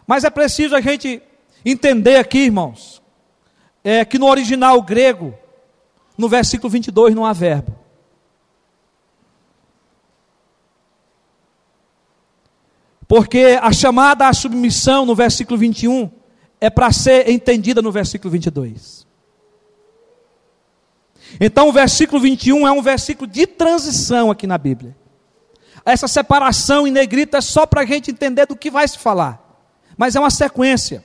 Mas 0.05 0.23
é 0.23 0.29
preciso 0.29 0.75
a 0.75 0.81
gente 0.81 1.21
entender 1.65 2.17
aqui, 2.17 2.39
irmãos, 2.39 3.01
é 3.83 4.05
que 4.05 4.19
no 4.19 4.27
original 4.27 4.81
grego, 4.81 5.33
no 6.17 6.29
versículo 6.29 6.69
22, 6.69 7.15
não 7.15 7.25
há 7.25 7.33
verbo. 7.33 7.80
Porque 13.11 13.59
a 13.61 13.73
chamada 13.73 14.29
à 14.29 14.33
submissão 14.33 15.05
no 15.05 15.13
versículo 15.13 15.59
21 15.59 16.09
é 16.61 16.69
para 16.69 16.93
ser 16.93 17.29
entendida 17.29 17.81
no 17.81 17.91
versículo 17.91 18.31
22. 18.31 19.05
Então 21.37 21.67
o 21.67 21.73
versículo 21.73 22.21
21 22.21 22.65
é 22.65 22.71
um 22.71 22.81
versículo 22.81 23.29
de 23.29 23.45
transição 23.45 24.31
aqui 24.31 24.47
na 24.47 24.57
Bíblia. 24.57 24.95
Essa 25.83 26.07
separação 26.07 26.87
em 26.87 26.91
negrito 26.91 27.35
é 27.35 27.41
só 27.41 27.65
para 27.65 27.81
a 27.81 27.85
gente 27.85 28.09
entender 28.09 28.45
do 28.45 28.55
que 28.55 28.71
vai 28.71 28.87
se 28.87 28.97
falar. 28.97 29.59
Mas 29.97 30.15
é 30.15 30.19
uma 30.21 30.31
sequência. 30.31 31.03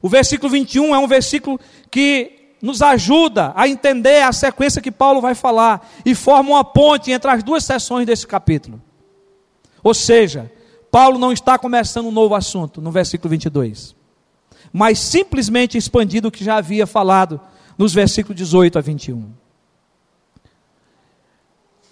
O 0.00 0.08
versículo 0.08 0.50
21 0.50 0.94
é 0.94 0.98
um 0.98 1.06
versículo 1.06 1.60
que 1.90 2.54
nos 2.62 2.80
ajuda 2.80 3.52
a 3.54 3.68
entender 3.68 4.22
a 4.22 4.32
sequência 4.32 4.80
que 4.80 4.90
Paulo 4.90 5.20
vai 5.20 5.34
falar 5.34 5.86
e 6.02 6.14
forma 6.14 6.48
uma 6.48 6.64
ponte 6.64 7.12
entre 7.12 7.30
as 7.30 7.42
duas 7.42 7.62
sessões 7.62 8.06
desse 8.06 8.26
capítulo. 8.26 8.80
Ou 9.84 9.92
seja, 9.92 10.50
Paulo 10.90 11.18
não 11.18 11.30
está 11.30 11.58
começando 11.58 12.06
um 12.06 12.10
novo 12.10 12.34
assunto 12.34 12.80
no 12.80 12.90
versículo 12.90 13.28
22, 13.28 13.94
mas 14.72 14.98
simplesmente 14.98 15.76
expandindo 15.76 16.28
o 16.28 16.32
que 16.32 16.42
já 16.42 16.56
havia 16.56 16.86
falado 16.86 17.38
nos 17.76 17.92
versículos 17.92 18.36
18 18.36 18.78
a 18.78 18.80
21. 18.80 19.30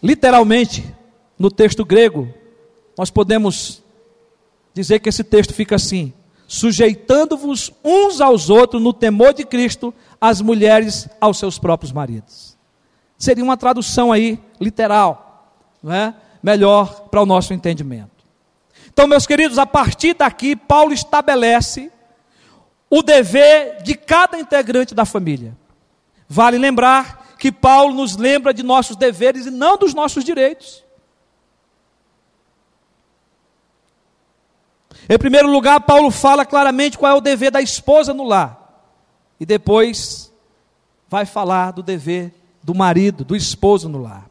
Literalmente, 0.02 0.92
no 1.38 1.50
texto 1.50 1.84
grego, 1.84 2.32
nós 2.96 3.10
podemos 3.10 3.82
dizer 4.72 5.00
que 5.00 5.10
esse 5.10 5.22
texto 5.22 5.52
fica 5.52 5.76
assim: 5.76 6.14
sujeitando-vos 6.48 7.70
uns 7.84 8.20
aos 8.20 8.48
outros 8.48 8.82
no 8.82 8.92
temor 8.92 9.34
de 9.34 9.44
Cristo, 9.44 9.92
as 10.20 10.40
mulheres 10.40 11.08
aos 11.20 11.38
seus 11.38 11.58
próprios 11.58 11.92
maridos. 11.92 12.56
Seria 13.18 13.44
uma 13.44 13.56
tradução 13.56 14.10
aí 14.10 14.40
literal, 14.58 15.54
não 15.82 15.92
é? 15.92 16.14
Melhor 16.42 17.08
para 17.08 17.22
o 17.22 17.26
nosso 17.26 17.54
entendimento. 17.54 18.10
Então, 18.92 19.06
meus 19.06 19.26
queridos, 19.26 19.58
a 19.58 19.66
partir 19.66 20.14
daqui, 20.14 20.54
Paulo 20.54 20.92
estabelece 20.92 21.90
o 22.90 23.02
dever 23.02 23.82
de 23.82 23.94
cada 23.94 24.38
integrante 24.38 24.94
da 24.94 25.04
família. 25.04 25.56
Vale 26.28 26.58
lembrar 26.58 27.36
que 27.38 27.50
Paulo 27.50 27.94
nos 27.94 28.16
lembra 28.16 28.52
de 28.52 28.62
nossos 28.62 28.96
deveres 28.96 29.46
e 29.46 29.50
não 29.50 29.76
dos 29.76 29.94
nossos 29.94 30.24
direitos. 30.24 30.84
Em 35.08 35.18
primeiro 35.18 35.50
lugar, 35.50 35.80
Paulo 35.80 36.10
fala 36.10 36.44
claramente 36.44 36.98
qual 36.98 37.12
é 37.12 37.14
o 37.14 37.20
dever 37.20 37.50
da 37.50 37.60
esposa 37.60 38.14
no 38.14 38.24
lar. 38.24 38.58
E 39.40 39.46
depois 39.46 40.32
vai 41.08 41.26
falar 41.26 41.72
do 41.72 41.82
dever 41.82 42.32
do 42.62 42.74
marido, 42.74 43.24
do 43.24 43.34
esposo 43.34 43.88
no 43.88 44.00
lar. 44.00 44.30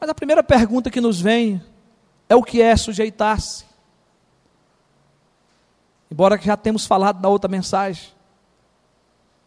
Mas 0.00 0.08
a 0.08 0.14
primeira 0.14 0.42
pergunta 0.42 0.90
que 0.90 1.00
nos 1.00 1.20
vem 1.20 1.62
é 2.28 2.36
o 2.36 2.42
que 2.42 2.62
é 2.62 2.76
sujeitar-se. 2.76 3.64
Embora 6.10 6.38
já 6.40 6.56
temos 6.56 6.86
falado 6.86 7.20
da 7.20 7.28
outra 7.28 7.48
mensagem. 7.48 8.10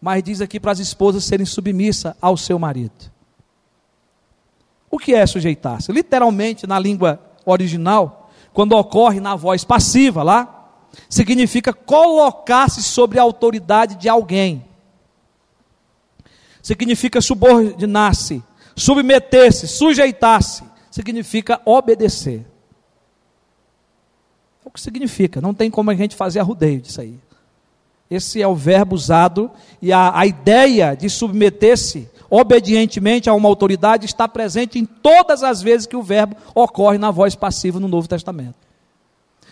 Mas 0.01 0.23
diz 0.23 0.41
aqui 0.41 0.59
para 0.59 0.71
as 0.71 0.79
esposas 0.79 1.23
serem 1.23 1.45
submissas 1.45 2.15
ao 2.21 2.35
seu 2.35 2.57
marido. 2.57 3.11
O 4.89 4.97
que 4.97 5.13
é 5.13 5.25
sujeitar-se? 5.25 5.91
Literalmente, 5.91 6.67
na 6.67 6.77
língua 6.77 7.19
original, 7.45 8.29
quando 8.51 8.73
ocorre 8.73 9.19
na 9.19 9.35
voz 9.35 9.63
passiva 9.63 10.21
lá, 10.21 10.69
significa 11.09 11.73
colocar-se 11.73 12.83
sobre 12.83 13.17
a 13.17 13.21
autoridade 13.21 13.95
de 13.95 14.09
alguém. 14.09 14.65
Significa 16.61 17.21
subordinar-se, 17.21 18.43
submeter-se, 18.81 19.67
sujeitar-se. 19.67 20.63
Significa 20.89 21.61
obedecer. 21.65 22.45
É 24.65 24.67
o 24.67 24.71
que 24.71 24.81
significa, 24.81 25.39
não 25.39 25.53
tem 25.53 25.69
como 25.69 25.91
a 25.91 25.95
gente 25.95 26.15
fazer 26.15 26.39
arrudeio 26.39 26.81
disso 26.81 26.99
aí. 26.99 27.17
Esse 28.09 28.41
é 28.41 28.47
o 28.47 28.55
verbo 28.55 28.93
usado 28.93 29.49
e 29.81 29.93
a, 29.93 30.17
a 30.17 30.25
ideia 30.25 30.95
de 30.95 31.09
submeter-se 31.09 32.09
obedientemente 32.29 33.29
a 33.29 33.33
uma 33.33 33.47
autoridade 33.47 34.05
está 34.05 34.27
presente 34.27 34.77
em 34.77 34.85
todas 34.85 35.43
as 35.43 35.61
vezes 35.61 35.87
que 35.87 35.95
o 35.95 36.03
verbo 36.03 36.35
ocorre 36.53 36.97
na 36.97 37.11
voz 37.11 37.35
passiva 37.35 37.79
no 37.79 37.87
Novo 37.87 38.07
Testamento. 38.07 38.55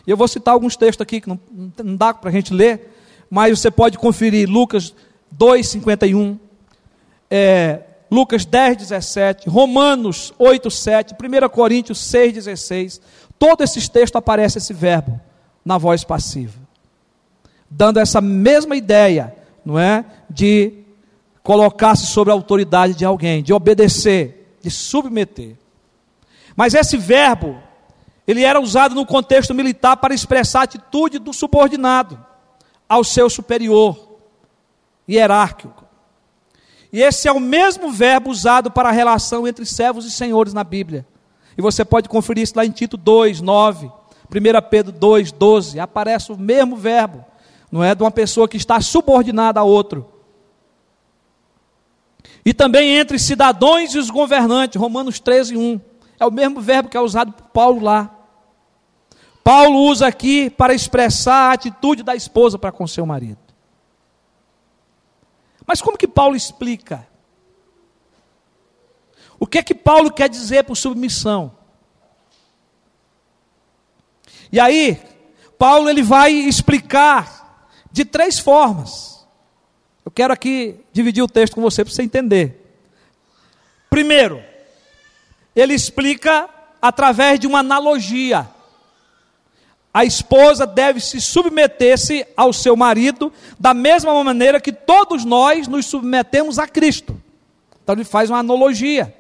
E 0.05 0.11
eu 0.11 0.17
vou 0.17 0.27
citar 0.27 0.53
alguns 0.53 0.75
textos 0.75 1.01
aqui 1.01 1.21
que 1.21 1.29
não, 1.29 1.39
não 1.83 1.95
dá 1.95 2.13
para 2.13 2.29
a 2.29 2.33
gente 2.33 2.53
ler, 2.53 2.93
mas 3.29 3.57
você 3.59 3.71
pode 3.71 3.97
conferir 3.97 4.49
Lucas 4.49 4.93
2,51, 5.37 6.37
é, 7.29 7.83
Lucas 8.11 8.43
10, 8.45 8.77
17, 8.77 9.49
Romanos 9.49 10.33
8, 10.37 10.71
7, 10.71 11.13
1 11.13 11.49
Coríntios 11.49 11.99
6, 11.99 12.33
16. 12.33 13.01
Todos 13.37 13.69
esses 13.69 13.87
textos 13.87 14.17
aparece 14.17 14.57
esse 14.57 14.73
verbo 14.73 15.19
na 15.63 15.77
voz 15.77 16.03
passiva, 16.03 16.59
dando 17.69 17.99
essa 17.99 18.19
mesma 18.19 18.75
ideia, 18.75 19.35
não 19.63 19.77
é, 19.77 20.03
de 20.29 20.73
colocar-se 21.43 22.07
sobre 22.07 22.31
a 22.31 22.33
autoridade 22.33 22.95
de 22.95 23.05
alguém, 23.05 23.43
de 23.43 23.53
obedecer, 23.53 24.57
de 24.61 24.71
submeter. 24.71 25.55
Mas 26.55 26.73
esse 26.73 26.97
verbo, 26.97 27.61
ele 28.27 28.43
era 28.43 28.59
usado 28.59 28.95
no 28.95 29.05
contexto 29.05 29.53
militar 29.53 29.97
para 29.97 30.13
expressar 30.13 30.61
a 30.61 30.63
atitude 30.63 31.19
do 31.19 31.31
subordinado 31.31 32.19
ao 32.87 33.03
seu 33.03 33.29
superior 33.29 34.17
hierárquico. 35.07 35.88
E 36.91 37.01
esse 37.01 37.27
é 37.27 37.31
o 37.31 37.39
mesmo 37.39 37.91
verbo 37.91 38.29
usado 38.29 38.71
para 38.71 38.89
a 38.89 38.91
relação 38.91 39.47
entre 39.47 39.65
servos 39.65 40.05
e 40.05 40.11
senhores 40.11 40.53
na 40.53 40.63
Bíblia. 40.63 41.05
E 41.57 41.61
você 41.61 41.85
pode 41.85 42.09
conferir 42.09 42.43
isso 42.43 42.53
lá 42.55 42.65
em 42.65 42.71
Tito 42.71 42.97
2, 42.97 43.41
9, 43.41 43.87
1 43.87 44.69
Pedro 44.69 44.91
2, 44.91 45.31
12. 45.31 45.79
Aparece 45.79 46.31
o 46.31 46.37
mesmo 46.37 46.75
verbo, 46.75 47.23
não 47.71 47.83
é? 47.83 47.93
De 47.93 48.01
uma 48.01 48.11
pessoa 48.11 48.47
que 48.47 48.57
está 48.57 48.81
subordinada 48.81 49.59
a 49.59 49.63
outro 49.63 50.19
e 52.45 52.53
também 52.53 52.97
entre 52.97 53.19
cidadãos 53.19 53.93
e 53.93 53.97
os 53.97 54.09
governantes, 54.09 54.79
Romanos 54.79 55.19
13, 55.19 55.57
1. 55.57 55.81
É 56.19 56.25
o 56.25 56.31
mesmo 56.31 56.61
verbo 56.61 56.89
que 56.89 56.97
é 56.97 56.99
usado 57.01 57.31
por 57.31 57.45
Paulo 57.47 57.81
lá. 57.81 58.09
Paulo 59.43 59.79
usa 59.79 60.07
aqui 60.07 60.49
para 60.49 60.73
expressar 60.73 61.49
a 61.49 61.53
atitude 61.53 62.03
da 62.03 62.15
esposa 62.15 62.57
para 62.57 62.71
com 62.71 62.85
seu 62.87 63.05
marido. 63.05 63.37
Mas 65.69 65.83
como 65.83 65.99
que 65.99 66.07
Paulo 66.07 66.35
explica? 66.35 67.07
O 69.39 69.45
que 69.45 69.59
é 69.59 69.61
que 69.61 69.75
Paulo 69.75 70.11
quer 70.11 70.27
dizer 70.27 70.63
por 70.63 70.75
submissão? 70.75 71.55
E 74.51 74.59
aí, 74.59 74.99
Paulo 75.59 75.87
ele 75.87 76.01
vai 76.01 76.31
explicar 76.33 77.69
de 77.91 78.03
três 78.03 78.39
formas. 78.39 79.23
Eu 80.03 80.09
quero 80.09 80.33
aqui 80.33 80.83
dividir 80.91 81.21
o 81.21 81.27
texto 81.27 81.53
com 81.53 81.61
você 81.61 81.85
para 81.85 81.93
você 81.93 82.01
entender. 82.01 82.81
Primeiro, 83.91 84.43
ele 85.55 85.75
explica 85.75 86.49
através 86.81 87.39
de 87.39 87.45
uma 87.45 87.59
analogia. 87.59 88.49
A 89.93 90.05
esposa 90.05 90.67
deve 90.67 90.99
se 90.99 91.19
submeter-se 91.19 92.25
ao 92.37 92.53
seu 92.53 92.75
marido 92.75 93.31
da 93.59 93.73
mesma 93.73 94.23
maneira 94.23 94.61
que 94.61 94.71
todos 94.71 95.25
nós 95.25 95.67
nos 95.67 95.85
submetemos 95.87 96.59
a 96.59 96.67
Cristo. 96.67 97.19
Então 97.83 97.95
ele 97.95 98.03
faz 98.03 98.29
uma 98.29 98.39
analogia. 98.39 99.15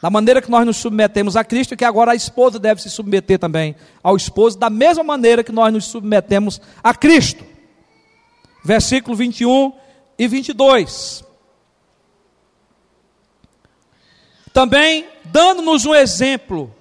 Da 0.00 0.10
maneira 0.10 0.40
que 0.40 0.50
nós 0.50 0.64
nos 0.64 0.76
submetemos 0.76 1.36
a 1.36 1.42
Cristo, 1.42 1.76
que 1.76 1.84
agora 1.84 2.12
a 2.12 2.14
esposa 2.14 2.58
deve 2.58 2.80
se 2.80 2.90
submeter 2.90 3.38
também 3.38 3.74
ao 4.02 4.16
esposo, 4.16 4.58
da 4.58 4.70
mesma 4.70 5.02
maneira 5.02 5.42
que 5.42 5.50
nós 5.50 5.72
nos 5.72 5.86
submetemos 5.86 6.60
a 6.82 6.94
Cristo 6.94 7.56
versículo 8.66 9.16
21 9.16 9.72
e 10.18 10.26
22. 10.26 11.24
Também 14.52 15.06
dando-nos 15.24 15.86
um 15.86 15.94
exemplo, 15.94 16.74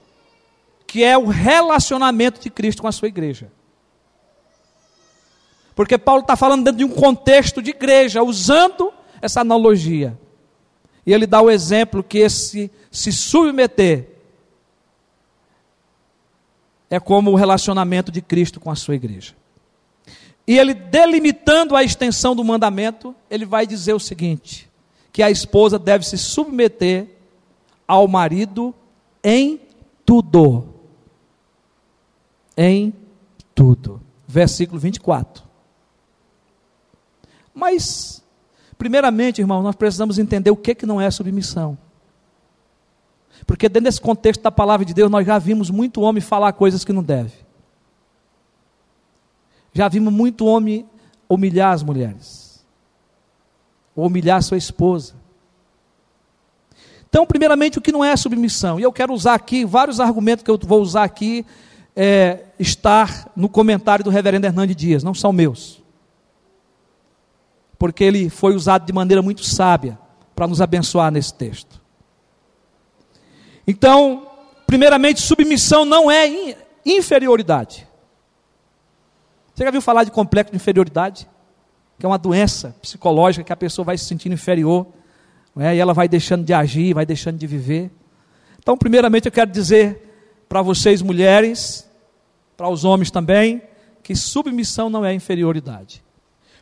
que 0.96 1.04
é 1.04 1.18
o 1.18 1.26
relacionamento 1.26 2.40
de 2.40 2.50
Cristo 2.50 2.82
com 2.82 2.88
a 2.88 2.92
sua 2.94 3.10
igreja. 3.10 3.52
Porque 5.76 5.98
Paulo 5.98 6.22
está 6.22 6.38
falando 6.38 6.64
dentro 6.64 6.78
de 6.78 6.86
um 6.86 6.90
contexto 6.90 7.62
de 7.62 7.72
igreja, 7.72 8.24
usando 8.24 8.94
essa 9.22 9.42
analogia. 9.42 10.18
E 11.06 11.12
ele 11.12 11.28
dá 11.28 11.42
o 11.42 11.52
exemplo 11.52 12.02
que 12.02 12.20
esse 12.20 12.72
se 12.90 13.12
submeter 13.12 14.08
é 16.90 16.98
como 16.98 17.32
o 17.32 17.36
relacionamento 17.36 18.10
de 18.10 18.22
Cristo 18.22 18.62
com 18.62 18.72
a 18.72 18.76
sua 18.78 18.96
igreja. 18.96 19.36
E 20.48 20.58
ele 20.58 20.74
delimitando 20.74 21.76
a 21.76 21.84
extensão 21.84 22.34
do 22.34 22.42
mandamento, 22.42 23.14
ele 23.30 23.46
vai 23.46 23.68
dizer 23.68 23.92
o 23.92 24.00
seguinte: 24.00 24.72
que 25.12 25.22
a 25.22 25.30
esposa 25.30 25.78
deve 25.78 26.06
se 26.06 26.18
submeter 26.18 27.10
ao 27.86 28.08
marido 28.08 28.74
em 29.22 29.60
tudo. 30.06 30.75
Em 32.58 32.94
tudo. 33.54 34.02
Versículo 34.28 34.80
24. 34.80 35.44
Mas, 37.54 38.22
primeiramente, 38.78 39.40
irmão, 39.40 39.64
nós 39.64 39.76
precisamos 39.76 40.20
entender 40.20 40.52
o 40.52 40.58
que, 40.58 40.76
que 40.76 40.86
não 40.86 41.00
é 41.00 41.10
submissão. 41.10 41.78
Porque 43.46 43.70
dentro 43.70 43.86
desse 43.86 44.02
contexto 44.02 44.42
da 44.42 44.52
palavra 44.52 44.86
de 44.86 44.94
Deus, 44.94 45.10
nós 45.10 45.26
já 45.26 45.38
vimos 45.38 45.70
muito 45.70 46.02
homem 46.02 46.22
falar 46.22 46.52
coisas 46.54 46.84
que 46.84 46.94
não 46.94 47.04
deve. 47.04 47.34
Já 49.74 49.88
vimos 49.88 50.12
muito 50.12 50.46
homem 50.46 50.86
humilhar 51.28 51.74
as 51.74 51.84
mulheres, 51.84 52.66
ou 53.96 54.08
humilhar 54.08 54.42
sua 54.42 54.58
esposa. 54.58 55.16
Então, 57.10 57.26
primeiramente, 57.26 57.78
o 57.78 57.82
que 57.82 57.92
não 57.92 58.04
é 58.04 58.16
submissão? 58.16 58.80
E 58.80 58.84
eu 58.84 58.92
quero 58.92 59.14
usar 59.14 59.34
aqui, 59.34 59.66
vários 59.66 60.00
argumentos 60.00 60.44
que 60.44 60.52
eu 60.52 60.58
vou 60.58 60.82
usar 60.82 61.04
aqui, 61.04 61.46
é, 61.96 62.46
estar 62.60 63.32
no 63.36 63.48
comentário 63.48 64.04
do 64.04 64.10
reverendo 64.10 64.46
Hernandes 64.46 64.76
Dias, 64.76 65.04
não 65.04 65.14
são 65.14 65.32
meus. 65.32 65.84
porque 67.78 68.04
ele 68.04 68.30
foi 68.30 68.56
usado 68.56 68.86
de 68.86 68.94
maneira 68.94 69.22
muito 69.22 69.44
sábia 69.44 70.00
para 70.36 70.48
nos 70.48 70.62
abençoar 70.62 71.12
nesse 71.12 71.34
texto. 71.34 71.82
Então, 73.68 74.28
primeiramente, 74.66 75.22
submissão 75.22 75.86
não 75.86 76.10
é 76.10 76.56
inferioridade. 76.86 77.88
Você 79.54 79.64
já 79.64 79.72
viu 79.72 79.82
falar 79.82 80.04
de 80.04 80.12
complexo 80.12 80.52
de 80.52 80.58
inferioridade? 80.58 81.28
Que 82.00 82.06
é 82.06 82.10
uma 82.10 82.18
doença 82.18 82.76
psicológica 82.82 83.44
que 83.44 83.54
a 83.54 83.58
pessoa 83.58 83.86
vai 83.86 83.98
se 83.98 84.06
sentindo 84.06 84.34
inferior, 84.34 84.88
né? 85.56 85.76
e 85.76 85.80
ela 85.80 85.94
vai 85.94 86.08
deixando 86.08 86.44
de 86.44 86.54
agir, 86.54 86.94
vai 86.94 87.06
deixando 87.06 87.38
de 87.38 87.48
viver. 87.48 87.92
Então, 88.60 88.78
primeiramente, 88.78 89.28
eu 89.28 89.32
quero 89.32 89.52
dizer 89.52 90.02
para 90.50 90.62
vocês, 90.62 91.02
mulheres, 91.02 91.85
para 92.56 92.70
os 92.70 92.84
homens 92.86 93.12
também, 93.12 93.62
que 94.02 94.16
submissão 94.16 94.90
não 94.90 95.04
é 95.04 95.14
inferioridade. 95.14 96.04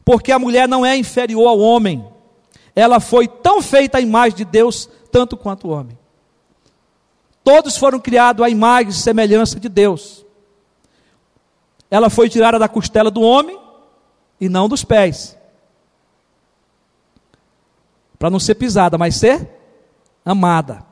Porque 0.03 0.31
a 0.31 0.39
mulher 0.39 0.67
não 0.67 0.85
é 0.85 0.97
inferior 0.97 1.47
ao 1.47 1.59
homem. 1.59 2.05
Ela 2.75 2.99
foi 2.99 3.27
tão 3.27 3.61
feita 3.61 3.97
à 3.97 4.01
imagem 4.01 4.37
de 4.37 4.45
Deus, 4.45 4.89
tanto 5.11 5.37
quanto 5.37 5.67
o 5.67 5.71
homem. 5.71 5.97
Todos 7.43 7.77
foram 7.77 7.99
criados 7.99 8.43
à 8.45 8.49
imagem 8.49 8.89
e 8.89 8.93
semelhança 8.93 9.59
de 9.59 9.67
Deus. 9.67 10.25
Ela 11.91 12.09
foi 12.09 12.29
tirada 12.29 12.57
da 12.57 12.67
costela 12.67 13.11
do 13.11 13.21
homem 13.21 13.59
e 14.39 14.49
não 14.49 14.67
dos 14.67 14.83
pés. 14.83 15.37
Para 18.17 18.29
não 18.29 18.39
ser 18.39 18.55
pisada, 18.55 18.97
mas 18.97 19.15
ser 19.15 19.47
amada. 20.25 20.85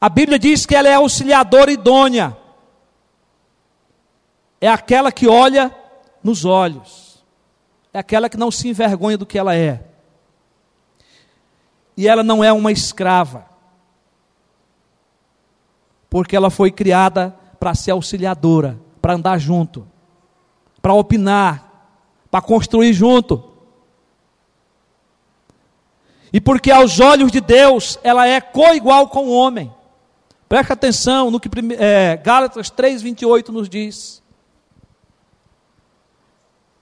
A 0.00 0.08
Bíblia 0.08 0.38
diz 0.38 0.64
que 0.64 0.74
ela 0.74 0.88
é 0.88 0.94
auxiliadora 0.94 1.70
idônea. 1.70 2.36
É 4.62 4.68
aquela 4.68 5.10
que 5.10 5.26
olha 5.26 5.74
nos 6.22 6.44
olhos. 6.44 7.20
É 7.92 7.98
aquela 7.98 8.30
que 8.30 8.36
não 8.36 8.48
se 8.48 8.68
envergonha 8.68 9.18
do 9.18 9.26
que 9.26 9.36
ela 9.36 9.56
é. 9.56 9.84
E 11.96 12.06
ela 12.06 12.22
não 12.22 12.44
é 12.44 12.52
uma 12.52 12.70
escrava. 12.70 13.44
Porque 16.08 16.36
ela 16.36 16.48
foi 16.48 16.70
criada 16.70 17.36
para 17.58 17.74
ser 17.74 17.90
auxiliadora, 17.90 18.78
para 19.00 19.14
andar 19.14 19.36
junto, 19.38 19.84
para 20.80 20.94
opinar, 20.94 21.98
para 22.30 22.40
construir 22.40 22.92
junto. 22.92 23.42
E 26.32 26.40
porque 26.40 26.70
aos 26.70 27.00
olhos 27.00 27.32
de 27.32 27.40
Deus 27.40 27.98
ela 28.04 28.28
é 28.28 28.40
coigual 28.40 29.08
com 29.08 29.24
o 29.24 29.32
homem. 29.32 29.74
Preste 30.48 30.72
atenção 30.72 31.32
no 31.32 31.40
que 31.40 31.50
é, 31.80 32.16
Gálatas 32.16 32.70
3,28 32.70 33.48
nos 33.48 33.68
diz. 33.68 34.21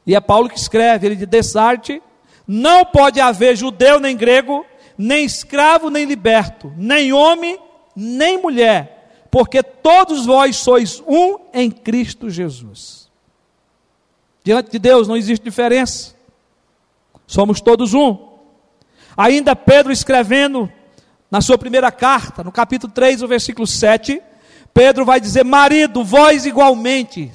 E 0.07 0.15
é 0.15 0.21
Paulo 0.21 0.49
que 0.49 0.59
escreve, 0.59 1.07
ele 1.07 1.17
diz, 1.17 1.27
desarte, 1.27 2.03
não 2.47 2.85
pode 2.85 3.21
haver 3.21 3.57
judeu 3.57 4.01
nem 4.01 4.17
grego, 4.17 4.65
nem 4.97 5.25
escravo 5.25 5.89
nem 5.89 6.05
liberto, 6.05 6.73
nem 6.77 7.13
homem 7.13 7.59
nem 7.95 8.41
mulher, 8.41 9.27
porque 9.31 9.63
todos 9.63 10.27
vós 10.27 10.57
sois 10.57 11.03
um 11.07 11.39
em 11.53 11.71
Cristo 11.71 12.31
Jesus. 12.31 13.11
Diante 14.43 14.71
de 14.71 14.79
Deus 14.79 15.07
não 15.07 15.17
existe 15.17 15.43
diferença, 15.45 16.15
somos 17.27 17.61
todos 17.61 17.95
um. 17.95 18.31
Ainda 19.17 19.55
Pedro 19.55 19.93
escrevendo 19.93 20.71
na 21.31 21.41
sua 21.41 21.59
primeira 21.59 21.93
carta, 21.93 22.43
no 22.43 22.51
capítulo 22.51 22.93
3, 22.93 23.23
o 23.23 23.29
versículo 23.29 23.67
7, 23.67 24.21
Pedro 24.73 25.05
vai 25.05 25.21
dizer: 25.21 25.45
Marido, 25.45 26.03
vós 26.03 26.47
igualmente, 26.47 27.31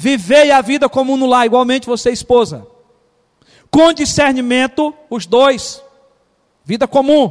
vivei 0.00 0.50
a 0.50 0.62
vida 0.62 0.88
comum 0.88 1.14
no 1.14 1.26
lar, 1.26 1.44
igualmente 1.44 1.86
você, 1.86 2.10
esposa. 2.10 2.66
Com 3.70 3.92
discernimento, 3.92 4.94
os 5.10 5.26
dois, 5.26 5.82
vida 6.64 6.88
comum, 6.88 7.30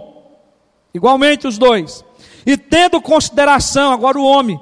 igualmente 0.93 1.47
os 1.47 1.57
dois. 1.57 2.05
E 2.45 2.55
tendo 2.55 3.01
consideração, 3.01 3.91
agora 3.91 4.19
o 4.19 4.23
homem, 4.23 4.61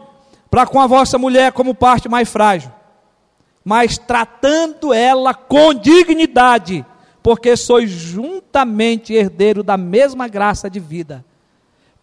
para 0.49 0.65
com 0.65 0.79
a 0.79 0.87
vossa 0.87 1.17
mulher 1.17 1.51
como 1.51 1.75
parte 1.75 2.07
mais 2.07 2.29
frágil, 2.29 2.71
mas 3.63 3.97
tratando 3.97 4.93
ela 4.93 5.33
com 5.33 5.73
dignidade, 5.73 6.85
porque 7.21 7.57
sois 7.57 7.89
juntamente 7.89 9.13
herdeiro 9.13 9.63
da 9.63 9.75
mesma 9.75 10.29
graça 10.29 10.69
de 10.69 10.79
vida, 10.79 11.25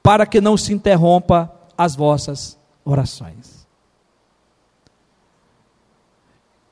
para 0.03 0.27
que 0.27 0.39
não 0.39 0.59
se 0.59 0.75
interrompa 0.75 1.51
as 1.79 1.97
vossas 1.97 2.59
orações. 2.85 3.64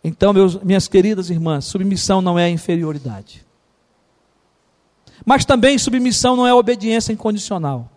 Então, 0.04 0.32
meus, 0.32 0.56
minhas 0.56 0.88
queridas 0.88 1.30
irmãs, 1.30 1.64
submissão 1.64 2.20
não 2.20 2.38
é 2.38 2.48
inferioridade. 2.50 3.44
Mas 5.24 5.44
também 5.44 5.78
submissão 5.78 6.34
não 6.36 6.46
é 6.46 6.52
obediência 6.52 7.12
incondicional. 7.12 7.88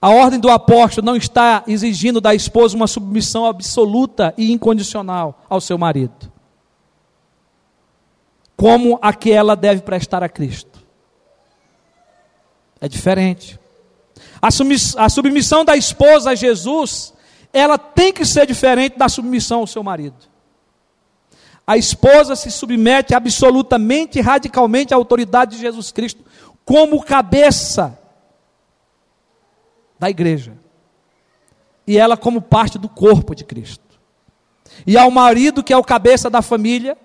A 0.00 0.10
ordem 0.10 0.38
do 0.38 0.48
apóstolo 0.48 1.04
não 1.04 1.16
está 1.16 1.64
exigindo 1.66 2.20
da 2.20 2.34
esposa 2.34 2.76
uma 2.76 2.86
submissão 2.86 3.46
absoluta 3.46 4.32
e 4.36 4.52
incondicional 4.52 5.44
ao 5.48 5.60
seu 5.60 5.76
marido, 5.76 6.32
como 8.56 8.98
a 9.02 9.12
que 9.12 9.32
ela 9.32 9.56
deve 9.56 9.82
prestar 9.82 10.22
a 10.22 10.28
Cristo. 10.28 10.78
É 12.80 12.88
diferente. 12.88 13.58
A, 14.40 15.08
submissão 15.08 15.64
da 15.64 15.76
esposa 15.76 16.30
a 16.30 16.34
Jesus, 16.36 17.12
ela 17.52 17.78
tem 17.78 18.12
que 18.12 18.24
ser 18.24 18.46
diferente 18.46 18.98
da 18.98 19.08
submissão 19.08 19.60
ao 19.60 19.66
seu 19.66 19.82
marido. 19.82 20.16
A 21.66 21.76
esposa 21.76 22.34
se 22.34 22.50
submete 22.50 23.14
absolutamente 23.14 24.18
e 24.18 24.22
radicalmente 24.22 24.94
à 24.94 24.96
autoridade 24.96 25.56
de 25.56 25.62
Jesus 25.62 25.92
Cristo, 25.92 26.24
como 26.64 27.02
cabeça 27.02 27.98
da 29.98 30.08
igreja. 30.08 30.56
E 31.86 31.98
ela 31.98 32.16
como 32.16 32.40
parte 32.40 32.78
do 32.78 32.88
corpo 32.88 33.34
de 33.34 33.44
Cristo. 33.44 33.84
E 34.86 34.96
ao 34.96 35.10
marido, 35.10 35.62
que 35.62 35.72
é 35.72 35.76
o 35.76 35.84
cabeça 35.84 36.30
da 36.30 36.40
família, 36.40 36.96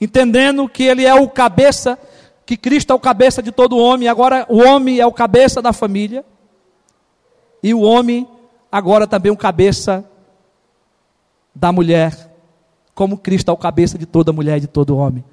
entendendo 0.00 0.68
que 0.68 0.82
ele 0.82 1.04
é 1.04 1.14
o 1.14 1.28
cabeça 1.28 1.98
que 2.46 2.56
Cristo 2.56 2.92
é 2.92 2.94
o 2.94 3.00
cabeça 3.00 3.42
de 3.42 3.50
todo 3.50 3.78
homem, 3.78 4.06
agora 4.06 4.44
o 4.48 4.58
homem 4.58 5.00
é 5.00 5.06
o 5.06 5.12
cabeça 5.12 5.62
da 5.62 5.72
família, 5.72 6.24
e 7.62 7.72
o 7.72 7.80
homem 7.80 8.28
agora 8.74 9.06
também 9.06 9.30
o 9.30 9.36
cabeça 9.36 10.04
da 11.54 11.70
mulher, 11.70 12.28
como 12.92 13.16
Cristo 13.16 13.48
é 13.48 13.54
o 13.54 13.56
cabeça 13.56 13.96
de 13.96 14.04
toda 14.04 14.32
mulher 14.32 14.56
e 14.56 14.62
de 14.62 14.66
todo 14.66 14.96
homem, 14.96 15.24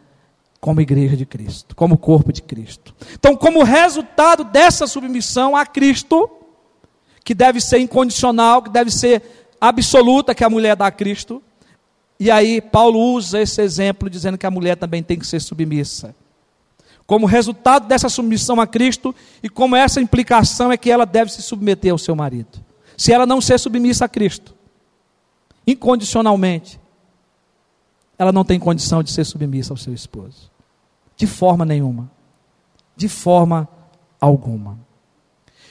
como 0.60 0.80
igreja 0.80 1.17
de 1.17 1.25
Cristo, 1.25 1.75
como 1.75 1.97
corpo 1.97 2.32
de 2.32 2.43
Cristo. 2.43 2.93
Então, 3.15 3.36
como 3.36 3.63
resultado 3.63 4.43
dessa 4.43 4.86
submissão 4.86 5.58
a 5.58 5.65
Cristo, 5.65 6.30
que 7.23 7.34
deve 7.34 7.60
ser 7.60 7.80
incondicional, 7.80 8.62
que 8.62 8.69
deve 8.69 8.91
ser 8.91 9.23
absoluta, 9.60 10.36
que 10.36 10.43
a 10.43 10.49
mulher 10.49 10.75
dá 10.75 10.86
a 10.86 10.91
Cristo, 10.91 11.41
e 12.19 12.30
aí 12.30 12.62
Paulo 12.62 12.99
usa 12.99 13.41
esse 13.41 13.60
exemplo 13.60 14.08
dizendo 14.08 14.38
que 14.38 14.45
a 14.45 14.51
mulher 14.51 14.77
também 14.77 15.01
tem 15.01 15.17
que 15.17 15.25
ser 15.25 15.39
submissa 15.39 16.13
como 17.08 17.25
resultado 17.25 17.88
dessa 17.88 18.08
submissão 18.08 18.62
a 18.62 18.67
Cristo 18.67 19.13
e 19.41 19.49
como 19.49 19.75
essa 19.75 19.99
implicação 19.99 20.71
é 20.71 20.77
que 20.77 20.91
ela 20.91 21.06
deve 21.06 21.32
se 21.32 21.41
submeter 21.41 21.91
ao 21.91 21.97
seu 21.97 22.15
marido. 22.15 22.71
Se 23.02 23.12
ela 23.12 23.26
não 23.26 23.42
ser 23.42 23.58
submissa 23.58 24.06
a 24.06 24.08
Cristo, 24.08 24.56
incondicionalmente, 25.66 26.80
ela 28.16 28.32
não 28.32 28.46
tem 28.46 28.60
condição 28.60 29.02
de 29.02 29.10
ser 29.10 29.26
submissa 29.26 29.74
ao 29.74 29.78
seu 29.78 29.92
esposo. 29.92 30.52
De 31.16 31.26
forma 31.26 31.66
nenhuma. 31.66 32.12
De 32.96 33.10
forma 33.10 33.68
alguma. 34.20 34.78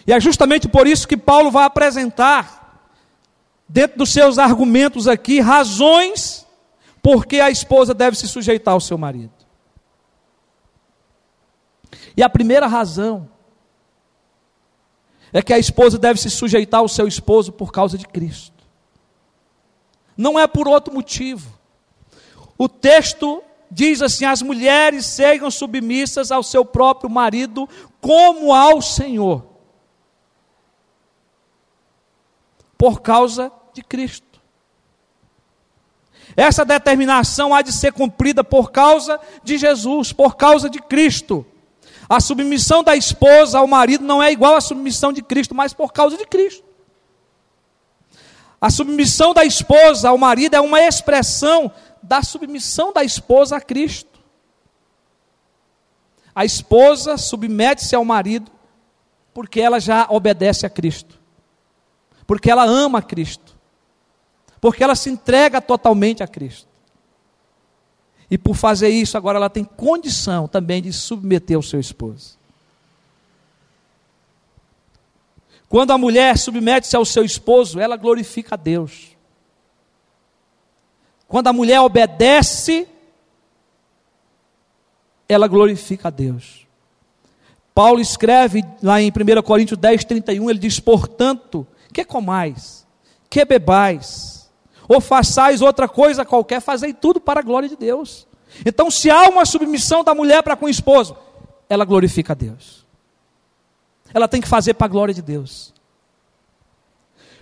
E 0.05 0.12
é 0.12 0.19
justamente 0.19 0.66
por 0.66 0.88
isso 0.88 1.07
que 1.07 1.16
Paulo 1.16 1.53
vai 1.53 1.62
apresentar, 1.66 2.90
dentro 3.69 3.99
dos 3.99 4.12
seus 4.12 4.37
argumentos 4.37 5.07
aqui, 5.07 5.38
razões 5.38 6.45
por 7.01 7.27
que 7.27 7.40
a 7.40 7.49
esposa 7.49 7.95
deve 7.95 8.16
se 8.16 8.27
sujeitar 8.27 8.75
ao 8.75 8.81
seu 8.81 8.99
marido. 8.99 9.31
E 12.16 12.25
a 12.25 12.29
primeira 12.29 12.66
razão 12.66 13.29
é 15.33 15.43
que 15.43 15.53
a 15.53 15.59
esposa 15.59 15.99
deve 15.99 16.21
se 16.21 16.31
sujeitar 16.31 16.81
ao 16.81 16.88
seu 16.88 17.07
esposo 17.07 17.53
por 17.53 17.73
causa 17.73 17.97
de 17.97 18.07
Cristo. 18.07 18.64
Não 20.16 20.38
é 20.38 20.47
por 20.47 20.69
outro 20.69 20.93
motivo. 20.93 21.59
O 22.59 22.69
texto 22.69 23.43
diz 23.71 24.03
assim: 24.03 24.25
as 24.25 24.43
mulheres 24.43 25.07
sejam 25.07 25.51
submissas 25.51 26.31
ao 26.31 26.43
seu 26.43 26.64
próprio 26.64 27.09
marido 27.09 27.69
como 28.01 28.53
ao 28.53 28.83
Senhor. 28.83 29.47
Por 32.77 33.01
causa 33.01 33.53
de 33.73 33.83
Cristo. 33.83 34.31
Essa 36.37 36.64
determinação 36.64 37.55
há 37.55 37.62
de 37.62 37.73
ser 37.73 37.93
cumprida 37.93 38.43
por 38.45 38.71
causa 38.71 39.21
de 39.43 39.59
Jesus, 39.59 40.12
por 40.12 40.37
causa 40.37 40.71
de 40.71 40.81
Cristo. 40.81 41.45
A 42.11 42.18
submissão 42.18 42.83
da 42.83 42.96
esposa 42.96 43.61
ao 43.61 43.68
marido 43.68 44.03
não 44.03 44.20
é 44.20 44.33
igual 44.33 44.57
à 44.57 44.61
submissão 44.61 45.12
de 45.12 45.23
Cristo, 45.23 45.55
mas 45.55 45.73
por 45.73 45.92
causa 45.92 46.16
de 46.16 46.27
Cristo. 46.27 46.64
A 48.61 48.68
submissão 48.68 49.33
da 49.33 49.44
esposa 49.44 50.09
ao 50.09 50.18
marido 50.18 50.55
é 50.55 50.61
uma 50.61 50.81
expressão 50.81 51.70
da 52.03 52.20
submissão 52.20 52.92
da 52.92 53.05
esposa 53.05 53.59
a 53.59 53.61
Cristo. 53.61 54.18
A 56.35 56.44
esposa 56.44 57.16
submete-se 57.16 57.94
ao 57.94 58.05
marido 58.05 58.51
porque 59.33 59.61
ela 59.61 59.79
já 59.79 60.09
obedece 60.11 60.66
a 60.66 60.70
Cristo, 60.70 61.16
porque 62.27 62.51
ela 62.51 62.64
ama 62.64 62.99
a 62.99 63.03
Cristo, 63.03 63.57
porque 64.61 64.83
ela 64.83 64.96
se 64.96 65.09
entrega 65.11 65.61
totalmente 65.61 66.25
a 66.25 66.27
Cristo. 66.27 66.69
E 68.31 68.38
por 68.38 68.55
fazer 68.55 68.88
isso, 68.90 69.16
agora 69.16 69.38
ela 69.38 69.51
tem 69.51 69.64
condição 69.64 70.47
também 70.47 70.81
de 70.81 70.93
submeter 70.93 71.59
o 71.59 71.62
seu 71.62 71.81
esposo. 71.81 72.38
Quando 75.69 75.93
a 75.93 75.99
mulher 75.99 76.38
submete-se 76.38 76.97
ao 76.97 77.05
seu 77.05 77.25
esposo, 77.25 77.81
ela 77.81 77.97
glorifica 77.97 78.55
a 78.55 78.59
Deus. 78.59 79.16
Quando 81.29 81.49
a 81.49 81.53
mulher 81.53 81.81
obedece, 81.81 82.88
ela 85.29 85.47
glorifica 85.47 86.09
a 86.09 86.11
Deus. 86.11 86.66
Paulo 87.73 88.01
escreve 88.01 88.64
lá 88.83 89.01
em 89.01 89.11
1 89.11 89.43
Coríntios 89.43 89.79
10, 89.79 90.05
31, 90.05 90.51
ele 90.51 90.59
diz: 90.59 90.81
Portanto, 90.81 91.66
que 91.93 92.05
comais, 92.05 92.87
que 93.29 93.45
bebais, 93.45 94.39
ou 94.90 95.00
façais 95.00 95.62
outra 95.62 95.88
coisa 95.88 96.24
qualquer, 96.24 96.61
fazei 96.61 96.92
tudo 96.92 97.20
para 97.20 97.40
a 97.40 97.42
glória 97.42 97.68
de 97.68 97.76
Deus. 97.76 98.26
Então, 98.66 98.90
se 98.90 99.11
há 99.11 99.29
uma 99.29 99.44
submissão 99.44 100.03
da 100.03 100.14
mulher 100.14 100.42
para 100.42 100.57
com 100.57 100.66
o 100.66 100.68
esposo, 100.68 101.16
ela 101.68 101.85
glorifica 101.85 102.33
a 102.33 102.37
Deus. 102.37 102.85
Ela 104.12 104.26
tem 104.26 104.40
que 104.40 104.48
fazer 104.48 104.74
para 104.74 104.87
a 104.87 104.88
glória 104.88 105.14
de 105.14 105.22
Deus. 105.22 105.72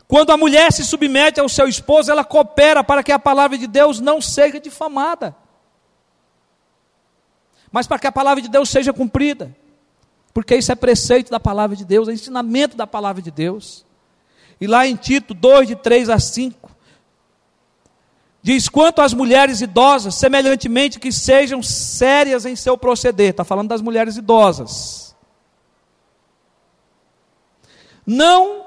Quando 0.06 0.30
a 0.30 0.37
mulher 0.37 0.70
se 0.72 0.84
submete 0.84 1.40
ao 1.40 1.48
seu 1.48 1.66
esposo, 1.66 2.11
ela 2.11 2.24
coopera 2.24 2.84
para 2.84 3.02
que 3.02 3.12
a 3.12 3.18
palavra 3.18 3.56
de 3.56 3.66
Deus 3.66 4.00
não 4.00 4.20
seja 4.20 4.61
difamada 4.61 5.34
mas 7.70 7.87
para 7.87 7.98
que 7.98 8.06
a 8.06 8.12
palavra 8.12 8.42
de 8.42 8.48
Deus 8.48 8.68
seja 8.68 8.92
cumprida. 8.92 9.54
Porque 10.32 10.56
isso 10.56 10.70
é 10.70 10.74
preceito 10.74 11.30
da 11.30 11.40
palavra 11.40 11.76
de 11.76 11.84
Deus, 11.84 12.08
é 12.08 12.12
ensinamento 12.12 12.76
da 12.76 12.87
palavra 12.87 13.20
de 13.20 13.30
Deus. 13.30 13.84
E 14.61 14.66
lá 14.66 14.87
em 14.87 14.96
Tito 14.96 15.34
2, 15.34 15.68
de 15.68 15.76
3 15.76 16.11
a 16.11 16.18
5, 16.18 16.70
diz: 18.48 18.66
quanto 18.66 19.02
às 19.02 19.12
mulheres 19.12 19.61
idosas, 19.61 20.14
semelhantemente 20.14 20.98
que 20.98 21.12
sejam 21.12 21.62
sérias 21.62 22.46
em 22.46 22.56
seu 22.56 22.78
proceder. 22.78 23.30
Está 23.30 23.44
falando 23.44 23.68
das 23.68 23.82
mulheres 23.82 24.16
idosas. 24.16 25.14
Não 28.06 28.64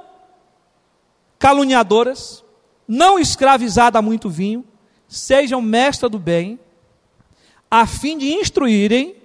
caluniadoras, 1.40 2.44
não 2.88 3.18
escravizadas 3.18 3.98
a 3.98 4.02
muito 4.04 4.30
vinho, 4.30 4.64
sejam 5.08 5.60
mestras 5.60 6.12
do 6.12 6.20
bem 6.20 6.60
a 7.70 7.88
fim 7.88 8.18
de 8.20 8.32
instruírem 8.34 9.16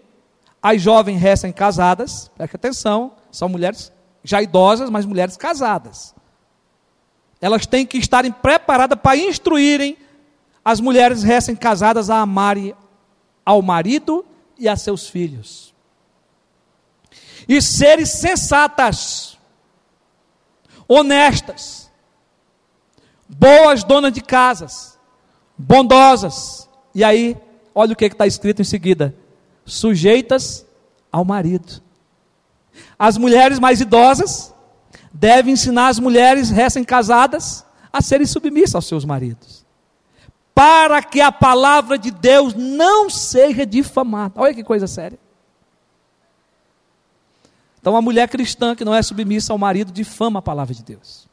as 0.63 0.81
jovens 0.81 1.19
recém-casadas, 1.21 2.31
preste 2.35 2.57
atenção, 2.57 3.13
são 3.31 3.49
mulheres 3.49 3.93
já 4.25 4.41
idosas, 4.41 4.89
mas 4.89 5.05
mulheres 5.05 5.37
casadas. 5.37 6.15
Elas 7.41 7.67
têm 7.67 7.85
que 7.85 7.99
estarem 7.99 8.33
preparadas 8.33 8.99
para 8.99 9.19
instruírem 9.19 9.99
as 10.67 10.81
mulheres 10.81 11.23
recém-casadas 11.23 12.11
a 12.11 12.19
amarem 12.19 12.75
ao 13.45 13.63
marido 13.63 14.27
e 14.59 14.69
a 14.69 14.75
seus 14.75 15.09
filhos. 15.09 15.73
E 17.47 17.63
serem 17.63 18.05
sensatas, 18.05 19.39
honestas, 20.89 21.89
boas 23.29 23.85
donas 23.85 24.13
de 24.13 24.21
casas, 24.21 24.99
bondosas. 25.57 26.69
E 26.93 27.05
aí, 27.05 27.37
olha 27.73 27.93
o 27.93 27.97
que 27.97 28.07
está 28.07 28.27
escrito 28.27 28.61
em 28.61 28.65
seguida: 28.65 29.15
sujeitas 29.65 30.67
ao 31.13 31.25
marido. 31.25 31.81
As 32.99 33.17
mulheres 33.17 33.61
mais 33.61 33.81
idosas 33.81 34.53
devem 35.13 35.53
ensinar 35.53 35.87
as 35.87 36.01
mulheres 36.01 36.51
recém-casadas 36.51 37.65
a 37.93 38.03
serem 38.03 38.27
submissas 38.27 38.75
aos 38.75 38.89
seus 38.89 39.05
maridos, 39.05 39.56
para 40.57 41.03
que 41.03 41.21
a 41.21 41.31
palavra 41.31 41.99
de 41.99 42.11
Deus 42.11 42.55
não 42.55 43.11
seja 43.11 43.67
difamada. 43.67 44.41
Olha 44.41 44.55
que 44.55 44.65
coisa 44.65 44.87
séria. 44.87 45.19
Então, 47.79 47.95
a 47.95 48.01
mulher 48.01 48.27
cristã 48.27 48.75
que 48.75 48.83
não 48.83 48.95
é 48.95 49.03
submissa 49.03 49.53
ao 49.53 49.59
marido 49.59 49.93
difama 49.93 50.39
a 50.39 50.43
palavra 50.43 50.75
de 50.75 50.83
Deus. 50.83 51.29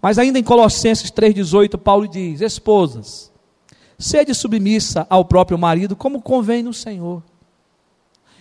Mas 0.00 0.18
ainda 0.18 0.38
em 0.38 0.42
Colossenses 0.42 1.12
3,18, 1.12 1.76
Paulo 1.76 2.08
diz: 2.08 2.40
Esposas, 2.40 3.30
Sede 3.98 4.34
submissa 4.34 5.06
ao 5.10 5.22
próprio 5.22 5.58
marido, 5.58 5.94
como 5.94 6.22
convém 6.22 6.62
no 6.62 6.72
Senhor. 6.72 7.22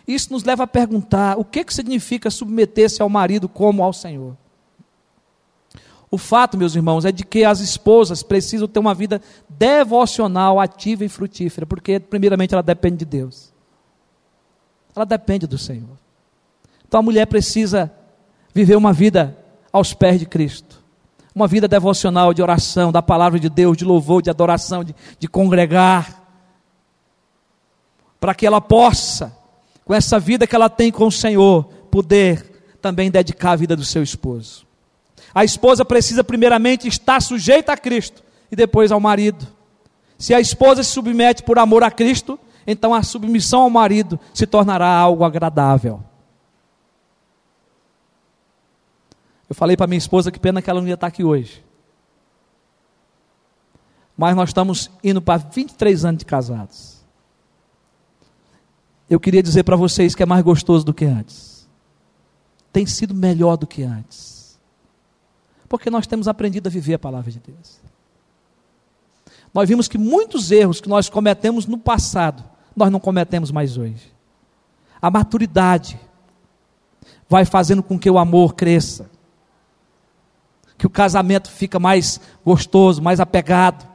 Isso 0.08 0.32
nos 0.32 0.46
leva 0.46 0.64
a 0.64 0.68
perguntar: 0.68 1.38
o 1.38 1.44
que, 1.44 1.66
que 1.66 1.74
significa 1.74 2.30
submeter-se 2.30 3.02
ao 3.02 3.10
marido 3.10 3.50
como 3.50 3.84
ao 3.84 3.92
Senhor? 3.92 4.38
O 6.12 6.18
fato, 6.18 6.58
meus 6.58 6.76
irmãos, 6.76 7.06
é 7.06 7.12
de 7.12 7.26
que 7.26 7.44
as 7.46 7.62
esposas 7.62 8.22
precisam 8.22 8.68
ter 8.68 8.80
uma 8.80 8.94
vida 8.94 9.22
devocional, 9.50 10.60
ativa 10.60 11.06
e 11.06 11.10
frutífera, 11.10 11.66
porque, 11.66 12.00
primeiramente, 12.00 12.54
ela 12.54 12.62
depende 12.62 12.98
de 12.98 13.06
Deus. 13.06 13.54
Ela 14.94 15.06
depende 15.06 15.48
do 15.48 15.58
Senhor. 15.58 15.98
Então 16.86 17.00
a 17.00 17.04
mulher 17.04 17.26
precisa 17.26 17.90
viver 18.54 18.76
uma 18.76 18.92
vida 18.92 19.38
aos 19.72 19.94
pés 19.94 20.20
de 20.20 20.26
Cristo 20.26 20.82
uma 21.34 21.48
vida 21.48 21.68
devocional, 21.68 22.34
de 22.34 22.42
oração, 22.42 22.92
da 22.92 23.02
palavra 23.02 23.40
de 23.40 23.50
Deus, 23.50 23.78
de 23.78 23.86
louvor, 23.86 24.22
de 24.22 24.30
adoração, 24.30 24.84
de, 24.84 24.94
de 25.18 25.28
congregar, 25.28 26.22
para 28.20 28.36
que 28.36 28.46
ela 28.46 28.60
possa, 28.60 29.36
com 29.86 29.94
essa 29.94 30.20
vida 30.20 30.46
que 30.46 30.56
ela 30.56 30.70
tem 30.70 30.92
com 30.92 31.08
o 31.08 31.12
Senhor, 31.12 31.64
poder 31.90 32.78
também 32.82 33.10
dedicar 33.10 33.52
a 33.52 33.56
vida 33.56 33.76
do 33.76 33.86
seu 33.86 34.04
esposo. 34.04 34.66
A 35.34 35.44
esposa 35.46 35.86
precisa, 35.86 36.24
primeiramente, 36.24 36.88
estar 36.88 37.22
sujeita 37.22 37.72
a 37.74 37.78
Cristo 37.78 38.24
e 38.52 38.56
depois 38.56 38.92
ao 38.92 39.00
marido. 39.00 39.48
Se 40.18 40.34
a 40.34 40.40
esposa 40.40 40.84
se 40.84 40.92
submete 40.92 41.44
por 41.44 41.58
amor 41.58 41.84
a 41.84 41.90
Cristo, 41.90 42.40
então 42.68 42.94
a 42.94 43.02
submissão 43.02 43.62
ao 43.62 43.70
marido 43.70 44.20
se 44.34 44.46
tornará 44.46 44.88
algo 44.88 45.24
agradável. 45.24 46.04
Eu 49.50 49.56
falei 49.56 49.76
para 49.76 49.88
minha 49.88 49.98
esposa 49.98 50.32
que 50.32 50.40
pena 50.40 50.62
que 50.62 50.70
ela 50.70 50.80
não 50.80 50.88
ia 50.88 50.94
estar 50.94 51.08
aqui 51.08 51.24
hoje. 51.24 51.64
Mas 54.16 54.36
nós 54.36 54.50
estamos 54.50 54.92
indo 55.04 55.22
para 55.22 55.38
23 55.38 56.06
anos 56.06 56.20
de 56.20 56.26
casados. 56.26 57.02
Eu 59.10 59.20
queria 59.20 59.44
dizer 59.44 59.64
para 59.64 59.76
vocês 59.76 60.16
que 60.16 60.24
é 60.24 60.26
mais 60.26 60.44
gostoso 60.44 60.86
do 60.86 60.94
que 60.94 61.04
antes. 61.04 61.68
Tem 62.72 62.86
sido 62.86 63.14
melhor 63.14 63.58
do 63.58 63.68
que 63.68 63.84
antes. 63.84 64.41
Porque 65.72 65.90
nós 65.90 66.06
temos 66.06 66.28
aprendido 66.28 66.68
a 66.68 66.70
viver 66.70 66.96
a 66.96 67.00
palavra 67.00 67.32
de 67.32 67.40
Deus. 67.40 67.80
Nós 69.54 69.70
vimos 69.70 69.88
que 69.88 69.98
muitos 69.98 70.52
erros 70.52 70.82
que 70.82 70.90
nós 70.90 71.08
cometemos 71.08 71.66
no 71.66 71.78
passado, 71.78 72.44
nós 72.76 72.92
não 72.92 73.00
cometemos 73.00 73.52
mais 73.52 73.78
hoje. 73.78 74.12
A 75.02 75.10
maturidade 75.10 75.98
vai 77.30 77.46
fazendo 77.46 77.82
com 77.82 77.98
que 77.98 78.10
o 78.10 78.18
amor 78.20 78.54
cresça 78.54 79.10
que 80.78 80.86
o 80.86 80.90
casamento 80.90 81.50
fica 81.50 81.80
mais 81.80 82.20
gostoso, 82.44 83.02
mais 83.02 83.22
apegado. 83.22 83.88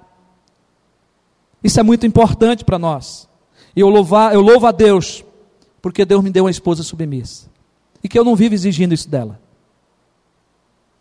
Isso 1.62 1.78
é 1.78 1.82
muito 1.82 2.06
importante 2.06 2.64
para 2.64 2.78
nós. 2.78 3.28
E 3.74 3.80
eu, 3.80 3.88
eu 4.32 4.40
louvo 4.40 4.66
a 4.66 4.72
Deus, 4.72 5.22
porque 5.82 6.06
Deus 6.06 6.24
me 6.24 6.30
deu 6.30 6.44
uma 6.44 6.50
esposa 6.50 6.82
submissa. 6.82 7.50
E 8.02 8.08
que 8.08 8.18
eu 8.18 8.24
não 8.24 8.34
vivo 8.34 8.54
exigindo 8.54 8.94
isso 8.94 9.10
dela. 9.10 9.45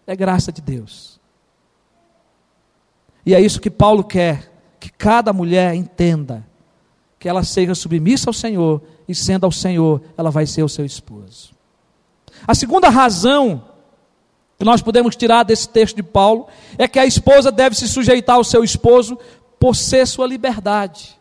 É 0.08 0.16
graça 0.16 0.52
de 0.52 0.62
Deus. 0.62 1.20
E 3.26 3.34
é 3.34 3.42
isso 3.42 3.60
que 3.60 3.72
Paulo 3.72 4.04
quer, 4.04 4.52
que 4.80 4.92
cada 4.92 5.34
mulher 5.34 5.74
entenda, 5.74 6.46
que 7.18 7.28
ela 7.28 7.44
seja 7.44 7.74
submissa 7.74 8.30
ao 8.30 8.34
Senhor, 8.34 8.82
e 9.08 9.16
sendo 9.16 9.46
ao 9.46 9.52
Senhor, 9.52 10.02
ela 10.18 10.30
vai 10.30 10.46
ser 10.46 10.64
o 10.64 10.70
seu 10.70 10.86
esposo. 10.86 11.56
A 12.48 12.54
segunda 12.54 12.90
razão 12.90 13.64
que 14.58 14.64
nós 14.64 14.82
podemos 14.82 15.16
tirar 15.16 15.44
desse 15.44 15.68
texto 15.68 15.96
de 15.96 16.04
Paulo 16.04 16.48
é 16.78 16.88
que 16.88 17.00
a 17.00 17.06
esposa 17.06 17.52
deve 17.52 17.76
se 17.76 17.88
sujeitar 17.88 18.36
ao 18.36 18.44
seu 18.44 18.64
esposo 18.64 19.18
por 19.60 19.76
ser 19.76 20.06
sua 20.06 20.28
liberdade. 20.28 21.20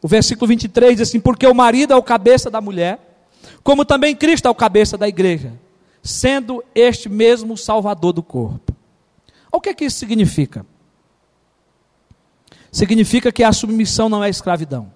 O 0.00 0.08
versículo 0.08 0.48
23 0.48 0.96
diz 0.96 1.08
assim: 1.08 1.20
Porque 1.20 1.46
o 1.46 1.54
marido 1.54 1.92
é 1.92 1.96
o 1.96 2.02
cabeça 2.02 2.50
da 2.50 2.60
mulher, 2.60 2.98
como 3.62 3.84
também 3.84 4.16
Cristo 4.16 4.48
é 4.48 4.50
o 4.50 4.54
cabeça 4.54 4.98
da 4.98 5.06
igreja, 5.06 5.52
sendo 6.02 6.64
este 6.74 7.08
mesmo 7.08 7.56
salvador 7.56 8.12
do 8.12 8.22
corpo. 8.22 8.74
O 9.50 9.60
que 9.60 9.68
é 9.68 9.74
que 9.74 9.84
isso 9.84 9.98
significa? 9.98 10.66
Significa 12.72 13.30
que 13.30 13.44
a 13.44 13.52
submissão 13.52 14.08
não 14.08 14.24
é 14.24 14.28
escravidão. 14.28 14.92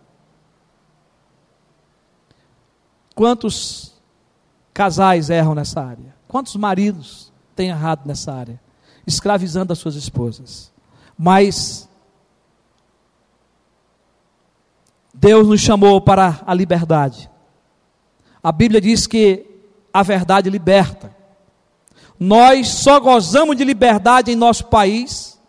Quantos 3.15 3.95
casais 4.75 5.31
erram 5.31 5.55
nessa 5.55 5.83
área? 5.83 6.15
Quantos 6.27 6.57
maridos 6.57 7.33
têm 7.55 7.69
errado 7.69 8.07
nessa 8.07 8.33
área? 8.33 8.61
Escravizando 9.07 9.73
as 9.73 9.79
suas 9.79 9.95
esposas. 9.95 10.73
Mas 11.17 11.89
Deus 15.15 15.47
nos 15.47 15.61
chamou 15.61 16.01
para 16.01 16.43
a 16.47 16.53
liberdade. 16.53 17.31
A 18.43 18.53
Bíblia 18.53 18.81
diz 18.81 19.07
que 19.07 19.56
a 19.97 20.03
verdade 20.03 20.51
liberta. 20.51 21.11
Nós 22.21 22.69
só 22.69 23.01
gozamos 23.01 23.57
de 23.57 23.65
liberdade 23.65 24.31
em 24.31 24.37
nosso 24.37 24.67
país 24.67 25.41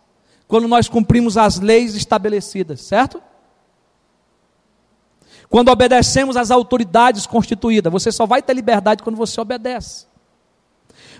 quando 0.46 0.66
nós 0.66 0.88
cumprimos 0.88 1.36
as 1.36 1.60
leis 1.60 1.94
estabelecidas, 1.94 2.80
certo? 2.80 3.22
Quando 5.50 5.68
obedecemos 5.68 6.34
às 6.34 6.50
autoridades 6.50 7.26
constituídas, 7.26 7.92
você 7.92 8.10
só 8.10 8.24
vai 8.24 8.40
ter 8.40 8.54
liberdade 8.54 9.02
quando 9.02 9.16
você 9.16 9.38
obedece. 9.38 10.06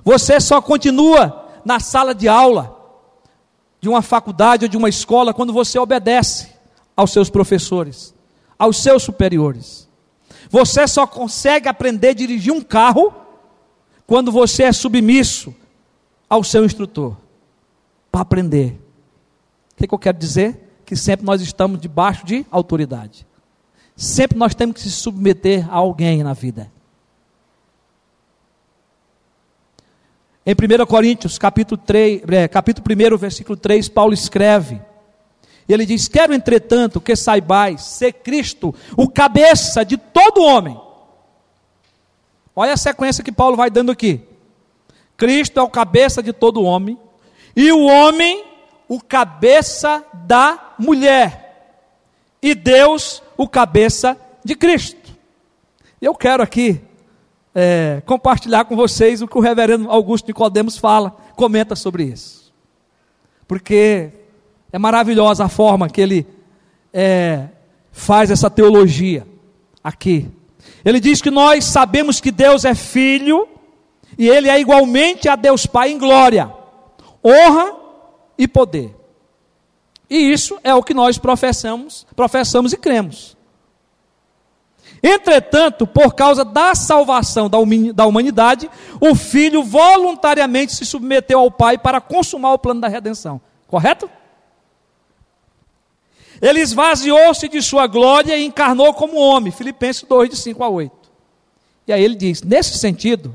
Você 0.03 0.41
só 0.41 0.63
continua 0.63 1.51
na 1.67 1.81
sala 1.81 2.15
de 2.15 2.29
aula 2.29 2.77
de 3.79 3.91
uma 3.91 4.01
faculdade 4.01 4.65
ou 4.65 4.71
de 4.71 4.77
uma 4.79 4.89
escola 4.89 5.35
quando 5.35 5.53
você 5.53 5.79
obedece 5.79 6.49
aos 6.97 7.13
seus 7.13 7.29
professores, 7.29 8.15
aos 8.59 8.79
seus 8.83 9.03
superiores. 9.03 9.88
Você 10.51 10.87
só 10.87 11.07
consegue 11.07 11.69
aprender 11.69 12.09
a 12.09 12.15
dirigir 12.15 12.53
um 12.53 12.61
carro 12.61 13.13
quando 14.07 14.33
você 14.33 14.65
é 14.65 14.73
submisso 14.73 15.55
ao 16.29 16.43
seu 16.43 16.65
instrutor 16.65 17.17
para 18.11 18.23
aprender. 18.23 18.81
O 19.73 19.77
que, 19.77 19.87
que 19.87 19.95
eu 19.95 19.99
quero 19.99 20.19
dizer? 20.19 20.81
Que 20.85 20.97
sempre 20.97 21.27
nós 21.27 21.41
estamos 21.43 21.81
debaixo 21.81 22.25
de 22.25 22.47
autoridade. 22.51 23.27
Sempre 23.95 24.39
nós 24.39 24.55
temos 24.55 24.77
que 24.77 24.81
se 24.81 24.91
submeter 24.91 25.69
a 25.71 25.77
alguém 25.77 26.23
na 26.23 26.33
vida. 26.33 26.71
Em 30.47 30.53
1 30.53 30.87
Coríntios, 30.87 31.37
capítulo, 31.37 31.79
3, 31.85 32.23
é, 32.27 32.49
capítulo 32.49 32.87
1, 33.15 33.19
versículo 33.19 33.55
3, 33.55 33.89
Paulo 33.91 34.15
escreve. 34.15 34.81
E 35.69 35.73
ele 35.73 35.85
diz: 35.85 36.09
Quero, 36.09 36.33
entretanto, 36.33 37.01
que 37.01 37.15
saibais 37.15 37.83
ser 37.83 38.13
Cristo 38.15 38.75
o 38.97 39.09
cabeça 39.09 39.85
de 39.85 39.97
todo 39.97 40.43
homem. 40.43 40.81
Olha 42.57 42.73
a 42.73 42.77
sequência 42.77 43.23
que 43.23 43.31
Paulo 43.31 43.57
vai 43.57 43.71
dando 43.71 43.93
aqui. 43.93 44.21
Cristo 45.17 45.61
é 45.61 45.63
o 45.63 45.69
cabeça 45.69 46.23
de 46.23 46.33
todo 46.33 46.63
homem, 46.63 46.99
e 47.55 47.71
o 47.71 47.85
homem 47.85 48.45
o 48.89 49.01
cabeça 49.01 50.03
da 50.15 50.75
mulher, 50.79 51.85
e 52.41 52.55
Deus 52.55 53.23
o 53.37 53.47
cabeça 53.47 54.17
de 54.43 54.55
Cristo. 54.55 55.15
Eu 56.01 56.15
quero 56.15 56.43
aqui 56.43 56.81
é, 57.55 58.01
compartilhar 58.07 58.65
com 58.65 58.77
vocês 58.77 59.21
o 59.21 59.29
que 59.29 59.37
o 59.37 59.41
reverendo 59.41 59.91
Augusto 59.91 60.29
Nicodemos 60.29 60.79
fala, 60.79 61.11
comenta 61.37 61.77
sobre 61.77 62.05
isso. 62.05 62.53
Porque 63.47 64.11
é 64.73 64.79
maravilhosa 64.79 65.45
a 65.45 65.49
forma 65.49 65.89
que 65.89 66.01
ele 66.01 66.27
é, 66.93 67.49
faz 67.91 68.31
essa 68.31 68.51
teologia 68.51 69.27
aqui. 69.83 70.31
Ele 70.85 71.01
diz 71.01 71.21
que 71.21 71.31
nós 71.31 71.65
sabemos 71.65 72.21
que 72.21 72.31
Deus 72.31 72.65
é 72.65 72.75
filho 72.75 73.49
e 74.17 74.29
ele 74.29 74.49
é 74.49 74.61
igualmente 74.61 75.29
a 75.29 75.37
Deus 75.37 75.67
Pai 75.67 75.91
em 75.91 75.99
glória, 75.99 76.53
honra 77.25 77.77
e 78.37 78.47
poder. 78.47 78.95
E 80.11 80.17
isso 80.17 80.59
é 80.63 80.75
o 80.75 80.83
que 80.83 80.95
nós 80.95 81.19
professamos, 81.19 82.07
professamos 82.17 82.73
e 82.73 82.77
cremos. 82.77 83.37
Entretanto, 85.03 85.87
por 85.87 86.15
causa 86.15 86.45
da 86.45 86.75
salvação 86.75 87.49
da 87.49 88.07
humanidade, 88.07 88.69
o 89.01 89.15
filho 89.15 89.63
voluntariamente 89.63 90.75
se 90.75 90.85
submeteu 90.85 91.39
ao 91.39 91.51
Pai 91.51 91.79
para 91.79 92.01
consumar 92.01 92.53
o 92.53 92.59
plano 92.59 92.81
da 92.81 92.89
redenção. 92.89 93.41
Correto? 93.69 94.11
Ele 96.41 96.61
esvaziou-se 96.61 97.49
de 97.49 97.61
sua 97.61 97.87
glória 97.87 98.37
e 98.37 98.45
encarnou 98.45 98.93
como 98.95 99.17
homem. 99.17 99.53
Filipenses 99.53 100.03
2, 100.03 100.31
de 100.31 100.37
5 100.37 100.63
a 100.63 100.69
8. 100.69 100.93
E 101.87 101.93
aí 101.93 102.03
ele 102.03 102.15
diz: 102.15 102.43
nesse 102.43 102.79
sentido, 102.79 103.35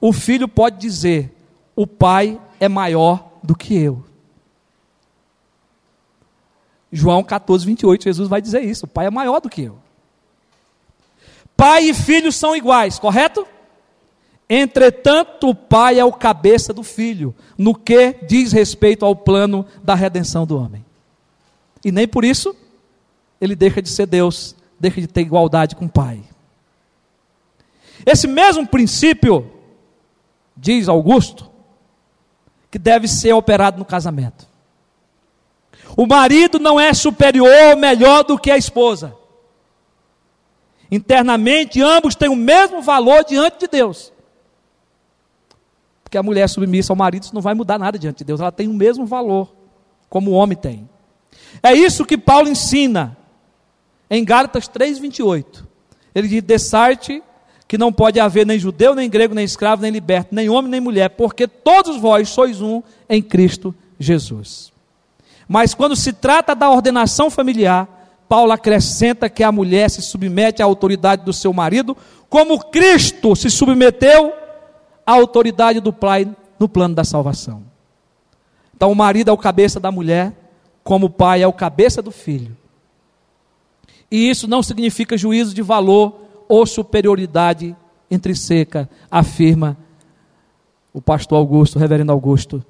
o 0.00 0.12
filho 0.12 0.46
pode 0.46 0.78
dizer: 0.78 1.34
o 1.74 1.86
pai 1.86 2.40
é 2.58 2.68
maior 2.68 3.30
do 3.42 3.56
que 3.56 3.74
eu. 3.74 4.04
João 6.92 7.22
14, 7.22 7.64
28, 7.64 8.04
Jesus 8.04 8.28
vai 8.28 8.40
dizer 8.40 8.62
isso: 8.62 8.86
o 8.86 8.88
pai 8.88 9.06
é 9.06 9.10
maior 9.10 9.40
do 9.40 9.48
que 9.48 9.62
eu. 9.62 9.78
Pai 11.56 11.84
e 11.84 11.94
filho 11.94 12.32
são 12.32 12.56
iguais, 12.56 12.98
correto? 12.98 13.46
Entretanto, 14.48 15.50
o 15.50 15.54
pai 15.54 16.00
é 16.00 16.04
o 16.04 16.12
cabeça 16.12 16.72
do 16.72 16.82
filho, 16.82 17.34
no 17.56 17.74
que 17.74 18.16
diz 18.26 18.50
respeito 18.52 19.04
ao 19.04 19.14
plano 19.14 19.64
da 19.82 19.94
redenção 19.94 20.44
do 20.44 20.58
homem. 20.58 20.84
E 21.84 21.90
nem 21.90 22.06
por 22.06 22.24
isso 22.24 22.54
ele 23.40 23.56
deixa 23.56 23.80
de 23.80 23.88
ser 23.88 24.06
Deus, 24.06 24.54
deixa 24.78 25.00
de 25.00 25.06
ter 25.06 25.22
igualdade 25.22 25.74
com 25.74 25.86
o 25.86 25.90
pai. 25.90 26.22
Esse 28.04 28.26
mesmo 28.26 28.66
princípio, 28.66 29.50
diz 30.56 30.88
Augusto, 30.88 31.50
que 32.70 32.78
deve 32.78 33.08
ser 33.08 33.32
operado 33.32 33.78
no 33.78 33.84
casamento. 33.84 34.48
O 35.96 36.06
marido 36.06 36.58
não 36.58 36.78
é 36.78 36.94
superior 36.94 37.70
ou 37.70 37.76
melhor 37.76 38.22
do 38.24 38.38
que 38.38 38.50
a 38.50 38.56
esposa. 38.56 39.14
Internamente, 40.90 41.82
ambos 41.82 42.14
têm 42.14 42.28
o 42.28 42.36
mesmo 42.36 42.82
valor 42.82 43.24
diante 43.24 43.60
de 43.60 43.68
Deus. 43.68 44.12
Porque 46.02 46.18
a 46.18 46.22
mulher 46.22 46.48
submissa 46.48 46.92
ao 46.92 46.96
marido, 46.96 47.28
não 47.32 47.40
vai 47.40 47.54
mudar 47.54 47.78
nada 47.78 47.98
diante 47.98 48.18
de 48.18 48.24
Deus. 48.24 48.40
Ela 48.40 48.52
tem 48.52 48.68
o 48.68 48.74
mesmo 48.74 49.06
valor, 49.06 49.52
como 50.08 50.30
o 50.30 50.34
homem 50.34 50.56
tem. 50.56 50.88
É 51.62 51.74
isso 51.74 52.04
que 52.04 52.16
Paulo 52.16 52.48
ensina 52.48 53.16
em 54.10 54.24
Gálatas 54.24 54.68
3:28. 54.68 55.66
Ele 56.14 56.28
diz: 56.28 56.42
"Dessarte 56.42 57.22
que 57.68 57.78
não 57.78 57.92
pode 57.92 58.18
haver 58.18 58.44
nem 58.44 58.58
judeu, 58.58 58.94
nem 58.94 59.08
grego, 59.08 59.34
nem 59.34 59.44
escravo, 59.44 59.82
nem 59.82 59.92
liberto, 59.92 60.34
nem 60.34 60.48
homem, 60.48 60.70
nem 60.70 60.80
mulher, 60.80 61.10
porque 61.10 61.46
todos 61.46 61.96
vós 61.96 62.28
sois 62.28 62.60
um 62.60 62.82
em 63.08 63.22
Cristo 63.22 63.74
Jesus." 63.98 64.72
Mas 65.46 65.74
quando 65.74 65.96
se 65.96 66.12
trata 66.12 66.54
da 66.54 66.70
ordenação 66.70 67.30
familiar, 67.30 67.88
Paulo 68.28 68.52
acrescenta 68.52 69.28
que 69.28 69.42
a 69.42 69.50
mulher 69.50 69.90
se 69.90 70.00
submete 70.00 70.62
à 70.62 70.64
autoridade 70.64 71.24
do 71.24 71.32
seu 71.32 71.52
marido, 71.52 71.96
como 72.28 72.66
Cristo 72.66 73.34
se 73.34 73.50
submeteu 73.50 74.32
à 75.04 75.12
autoridade 75.12 75.80
do 75.80 75.92
pai 75.92 76.28
no 76.56 76.68
plano 76.68 76.94
da 76.94 77.02
salvação. 77.02 77.64
Então, 78.72 78.92
o 78.92 78.94
marido 78.94 79.30
é 79.30 79.32
o 79.32 79.36
cabeça 79.36 79.80
da 79.80 79.90
mulher, 79.90 80.32
como 80.82 81.06
o 81.06 81.10
pai 81.10 81.42
é 81.42 81.46
o 81.46 81.52
cabeça 81.52 82.00
do 82.00 82.10
filho. 82.10 82.56
E 84.10 84.28
isso 84.28 84.48
não 84.48 84.62
significa 84.62 85.16
juízo 85.16 85.54
de 85.54 85.62
valor 85.62 86.20
ou 86.48 86.66
superioridade 86.66 87.76
intrínseca, 88.10 88.90
afirma 89.10 89.76
o 90.92 91.00
pastor 91.00 91.38
Augusto, 91.38 91.76
o 91.76 91.78
reverendo 91.78 92.10
Augusto, 92.10 92.64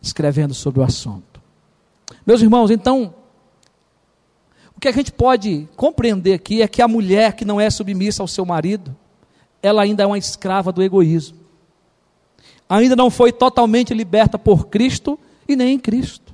escrevendo 0.00 0.54
sobre 0.54 0.80
o 0.80 0.82
assunto. 0.82 1.40
Meus 2.26 2.40
irmãos, 2.40 2.70
então, 2.70 3.14
o 4.74 4.80
que 4.80 4.88
a 4.88 4.92
gente 4.92 5.12
pode 5.12 5.68
compreender 5.76 6.32
aqui 6.32 6.62
é 6.62 6.68
que 6.68 6.80
a 6.80 6.88
mulher 6.88 7.34
que 7.34 7.44
não 7.44 7.60
é 7.60 7.68
submissa 7.68 8.22
ao 8.22 8.28
seu 8.28 8.46
marido, 8.46 8.96
ela 9.62 9.82
ainda 9.82 10.04
é 10.04 10.06
uma 10.06 10.16
escrava 10.16 10.72
do 10.72 10.82
egoísmo. 10.82 11.36
Ainda 12.68 12.94
não 12.94 13.10
foi 13.10 13.32
totalmente 13.32 13.92
liberta 13.92 14.38
por 14.38 14.68
Cristo 14.68 15.18
e 15.46 15.56
nem 15.56 15.74
em 15.74 15.78
Cristo. 15.78 16.27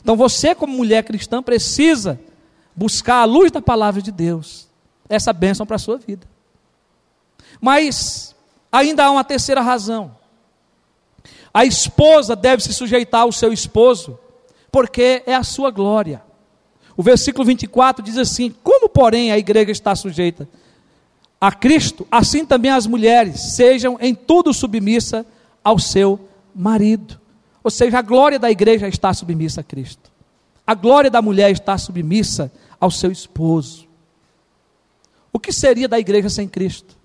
Então 0.00 0.16
você, 0.16 0.54
como 0.54 0.76
mulher 0.76 1.04
cristã, 1.04 1.42
precisa 1.42 2.20
buscar 2.74 3.22
a 3.22 3.24
luz 3.24 3.50
da 3.50 3.60
palavra 3.60 4.00
de 4.00 4.10
Deus, 4.10 4.68
essa 5.08 5.32
bênção 5.32 5.66
para 5.66 5.76
a 5.76 5.78
sua 5.78 5.98
vida. 5.98 6.26
Mas 7.60 8.34
ainda 8.72 9.04
há 9.04 9.10
uma 9.10 9.24
terceira 9.24 9.60
razão. 9.60 10.16
A 11.52 11.64
esposa 11.64 12.34
deve 12.34 12.62
se 12.62 12.72
sujeitar 12.72 13.22
ao 13.22 13.32
seu 13.32 13.52
esposo, 13.52 14.18
porque 14.72 15.22
é 15.26 15.34
a 15.34 15.42
sua 15.42 15.70
glória. 15.70 16.22
O 16.96 17.02
versículo 17.02 17.44
24 17.44 18.02
diz 18.04 18.16
assim: 18.16 18.54
Como, 18.62 18.88
porém, 18.88 19.32
a 19.32 19.38
igreja 19.38 19.72
está 19.72 19.94
sujeita 19.94 20.48
a 21.40 21.50
Cristo, 21.50 22.06
assim 22.10 22.44
também 22.44 22.70
as 22.70 22.86
mulheres 22.86 23.54
sejam 23.54 23.96
em 24.00 24.14
tudo 24.14 24.52
submissa 24.52 25.24
ao 25.64 25.78
seu 25.78 26.20
marido. 26.54 27.19
Ou 27.62 27.70
seja, 27.70 27.98
a 27.98 28.02
glória 28.02 28.38
da 28.38 28.50
igreja 28.50 28.88
está 28.88 29.12
submissa 29.12 29.60
a 29.60 29.64
Cristo. 29.64 30.10
A 30.66 30.74
glória 30.74 31.10
da 31.10 31.20
mulher 31.20 31.50
está 31.50 31.76
submissa 31.76 32.50
ao 32.78 32.90
seu 32.90 33.10
esposo. 33.10 33.86
O 35.32 35.38
que 35.38 35.52
seria 35.52 35.88
da 35.88 35.98
igreja 35.98 36.30
sem 36.30 36.48
Cristo? 36.48 36.96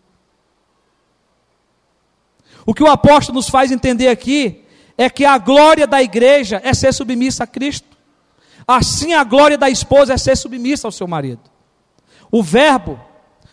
O 2.66 2.74
que 2.74 2.84
o 2.84 2.88
apóstolo 2.88 3.36
nos 3.36 3.49
faz 3.49 3.72
entender 3.72 4.08
aqui 4.08 4.64
é 4.97 5.10
que 5.10 5.26
a 5.26 5.38
glória 5.38 5.86
da 5.86 6.01
igreja 6.01 6.62
é 6.64 6.74
ser 6.74 6.93
submissa 6.93 7.43
a 7.43 7.47
Cristo. 7.47 7.95
Assim 8.68 9.14
a 9.14 9.24
glória 9.24 9.58
da 9.58 9.70
esposa 9.70 10.14
é 10.14 10.18
ser 10.18 10.36
submissa 10.36 10.88
ao 10.88 10.91
seu 10.91 11.08
marido. 11.08 11.41
O 12.32 12.41
verbo 12.41 12.99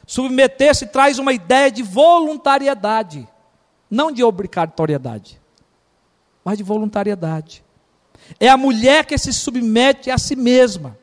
submeter-se 0.07 0.87
traz 0.87 1.19
uma 1.19 1.33
ideia 1.33 1.71
de 1.71 1.83
voluntariedade, 1.83 3.29
não 3.91 4.11
de 4.11 4.23
obrigatoriedade 4.23 5.42
mas 6.45 6.59
de 6.59 6.65
voluntariedade. 6.65 7.65
É 8.39 8.49
a 8.49 8.57
mulher 8.57 9.05
que 9.05 9.17
se 9.19 9.33
submete 9.33 10.11
a 10.11 10.19
si 10.19 10.37
mesma. 10.37 10.99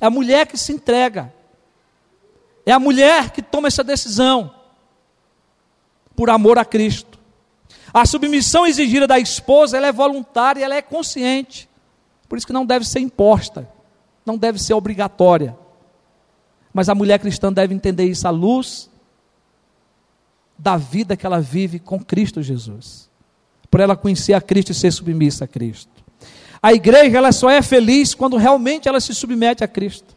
É 0.00 0.06
a 0.06 0.10
mulher 0.10 0.46
que 0.46 0.56
se 0.56 0.72
entrega. 0.72 1.32
É 2.64 2.72
a 2.72 2.78
mulher 2.78 3.30
que 3.30 3.42
toma 3.42 3.68
essa 3.68 3.82
decisão 3.82 4.54
por 6.14 6.30
amor 6.30 6.58
a 6.58 6.64
Cristo. 6.64 7.18
A 7.92 8.04
submissão 8.04 8.66
exigida 8.66 9.06
da 9.06 9.18
esposa, 9.18 9.76
ela 9.76 9.86
é 9.86 9.92
voluntária, 9.92 10.64
ela 10.64 10.74
é 10.74 10.82
consciente. 10.82 11.68
Por 12.28 12.36
isso 12.36 12.46
que 12.46 12.52
não 12.52 12.66
deve 12.66 12.86
ser 12.86 13.00
imposta, 13.00 13.68
não 14.26 14.36
deve 14.36 14.58
ser 14.58 14.74
obrigatória. 14.74 15.56
Mas 16.72 16.88
a 16.88 16.94
mulher 16.94 17.18
cristã 17.18 17.52
deve 17.52 17.74
entender 17.74 18.04
isso 18.04 18.28
à 18.28 18.30
luz 18.30 18.90
da 20.58 20.76
vida 20.76 21.16
que 21.16 21.24
ela 21.24 21.40
vive 21.40 21.78
com 21.78 22.02
Cristo 22.02 22.42
Jesus. 22.42 23.07
Por 23.70 23.80
ela 23.80 23.96
conhecer 23.96 24.32
a 24.32 24.40
Cristo 24.40 24.72
e 24.72 24.74
ser 24.74 24.90
submissa 24.92 25.44
a 25.44 25.48
Cristo. 25.48 25.90
A 26.62 26.72
igreja 26.72 27.18
ela 27.18 27.32
só 27.32 27.50
é 27.50 27.62
feliz 27.62 28.14
quando 28.14 28.36
realmente 28.36 28.88
ela 28.88 29.00
se 29.00 29.14
submete 29.14 29.62
a 29.62 29.68
Cristo. 29.68 30.16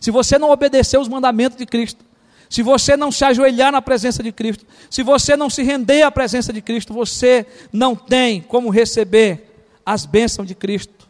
Se 0.00 0.10
você 0.10 0.38
não 0.38 0.50
obedecer 0.50 0.98
os 0.98 1.08
mandamentos 1.08 1.58
de 1.58 1.66
Cristo, 1.66 2.04
se 2.48 2.62
você 2.62 2.96
não 2.96 3.12
se 3.12 3.24
ajoelhar 3.24 3.70
na 3.70 3.82
presença 3.82 4.22
de 4.22 4.32
Cristo, 4.32 4.64
se 4.90 5.02
você 5.02 5.36
não 5.36 5.50
se 5.50 5.62
render 5.62 6.02
à 6.02 6.10
presença 6.10 6.52
de 6.52 6.62
Cristo, 6.62 6.94
você 6.94 7.46
não 7.72 7.94
tem 7.94 8.40
como 8.40 8.70
receber 8.70 9.66
as 9.84 10.06
bênçãos 10.06 10.48
de 10.48 10.54
Cristo. 10.54 11.08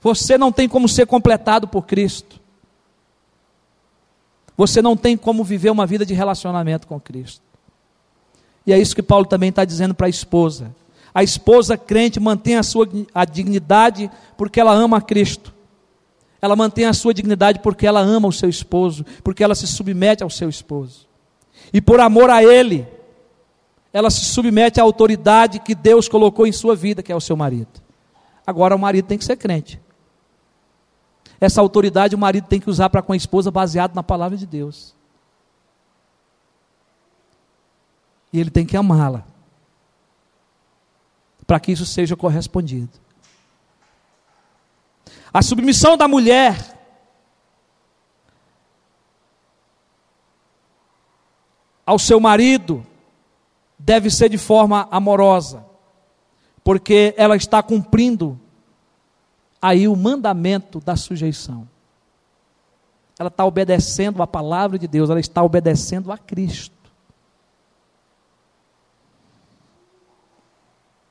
Você 0.00 0.38
não 0.38 0.50
tem 0.50 0.68
como 0.68 0.88
ser 0.88 1.06
completado 1.06 1.68
por 1.68 1.86
Cristo. 1.86 2.40
Você 4.56 4.80
não 4.80 4.96
tem 4.96 5.16
como 5.16 5.44
viver 5.44 5.70
uma 5.70 5.86
vida 5.86 6.06
de 6.06 6.14
relacionamento 6.14 6.86
com 6.86 6.98
Cristo. 6.98 7.45
E 8.66 8.72
é 8.72 8.78
isso 8.78 8.96
que 8.96 9.02
Paulo 9.02 9.26
também 9.26 9.50
está 9.50 9.64
dizendo 9.64 9.94
para 9.94 10.06
a 10.06 10.10
esposa. 10.10 10.74
A 11.14 11.22
esposa 11.22 11.78
crente 11.78 12.18
mantém 12.18 12.56
a 12.56 12.62
sua 12.62 12.88
a 13.14 13.24
dignidade 13.24 14.10
porque 14.36 14.60
ela 14.60 14.72
ama 14.72 14.98
a 14.98 15.00
Cristo. 15.00 15.54
Ela 16.42 16.56
mantém 16.56 16.84
a 16.84 16.92
sua 16.92 17.14
dignidade 17.14 17.60
porque 17.60 17.86
ela 17.86 18.00
ama 18.00 18.28
o 18.28 18.32
seu 18.32 18.48
esposo, 18.48 19.06
porque 19.24 19.42
ela 19.42 19.54
se 19.54 19.66
submete 19.66 20.22
ao 20.22 20.30
seu 20.30 20.48
esposo. 20.48 21.06
E 21.72 21.80
por 21.80 22.00
amor 22.00 22.28
a 22.28 22.42
ele, 22.44 22.86
ela 23.92 24.10
se 24.10 24.26
submete 24.26 24.78
à 24.78 24.82
autoridade 24.82 25.60
que 25.60 25.74
Deus 25.74 26.08
colocou 26.08 26.46
em 26.46 26.52
sua 26.52 26.76
vida, 26.76 27.02
que 27.02 27.10
é 27.10 27.16
o 27.16 27.20
seu 27.20 27.36
marido. 27.36 27.80
Agora 28.46 28.76
o 28.76 28.78
marido 28.78 29.06
tem 29.06 29.16
que 29.16 29.24
ser 29.24 29.36
crente. 29.36 29.80
Essa 31.40 31.60
autoridade 31.60 32.14
o 32.14 32.18
marido 32.18 32.46
tem 32.46 32.60
que 32.60 32.70
usar 32.70 32.90
para 32.90 33.02
com 33.02 33.12
a 33.12 33.16
esposa 33.16 33.50
baseado 33.50 33.94
na 33.94 34.02
palavra 34.02 34.36
de 34.36 34.46
Deus. 34.46 34.95
E 38.36 38.38
ele 38.38 38.50
tem 38.50 38.66
que 38.66 38.76
amá-la. 38.76 39.24
Para 41.46 41.58
que 41.58 41.72
isso 41.72 41.86
seja 41.86 42.14
correspondido. 42.14 42.90
A 45.32 45.40
submissão 45.40 45.96
da 45.96 46.06
mulher 46.06 46.78
ao 51.86 51.98
seu 51.98 52.20
marido 52.20 52.86
deve 53.78 54.10
ser 54.10 54.28
de 54.28 54.36
forma 54.36 54.86
amorosa, 54.90 55.64
porque 56.62 57.14
ela 57.16 57.36
está 57.36 57.62
cumprindo 57.62 58.38
aí 59.62 59.88
o 59.88 59.96
mandamento 59.96 60.78
da 60.78 60.94
sujeição. 60.94 61.66
Ela 63.18 63.28
está 63.28 63.46
obedecendo 63.46 64.22
a 64.22 64.26
palavra 64.26 64.78
de 64.78 64.86
Deus, 64.86 65.08
ela 65.08 65.20
está 65.20 65.42
obedecendo 65.42 66.12
a 66.12 66.18
Cristo. 66.18 66.75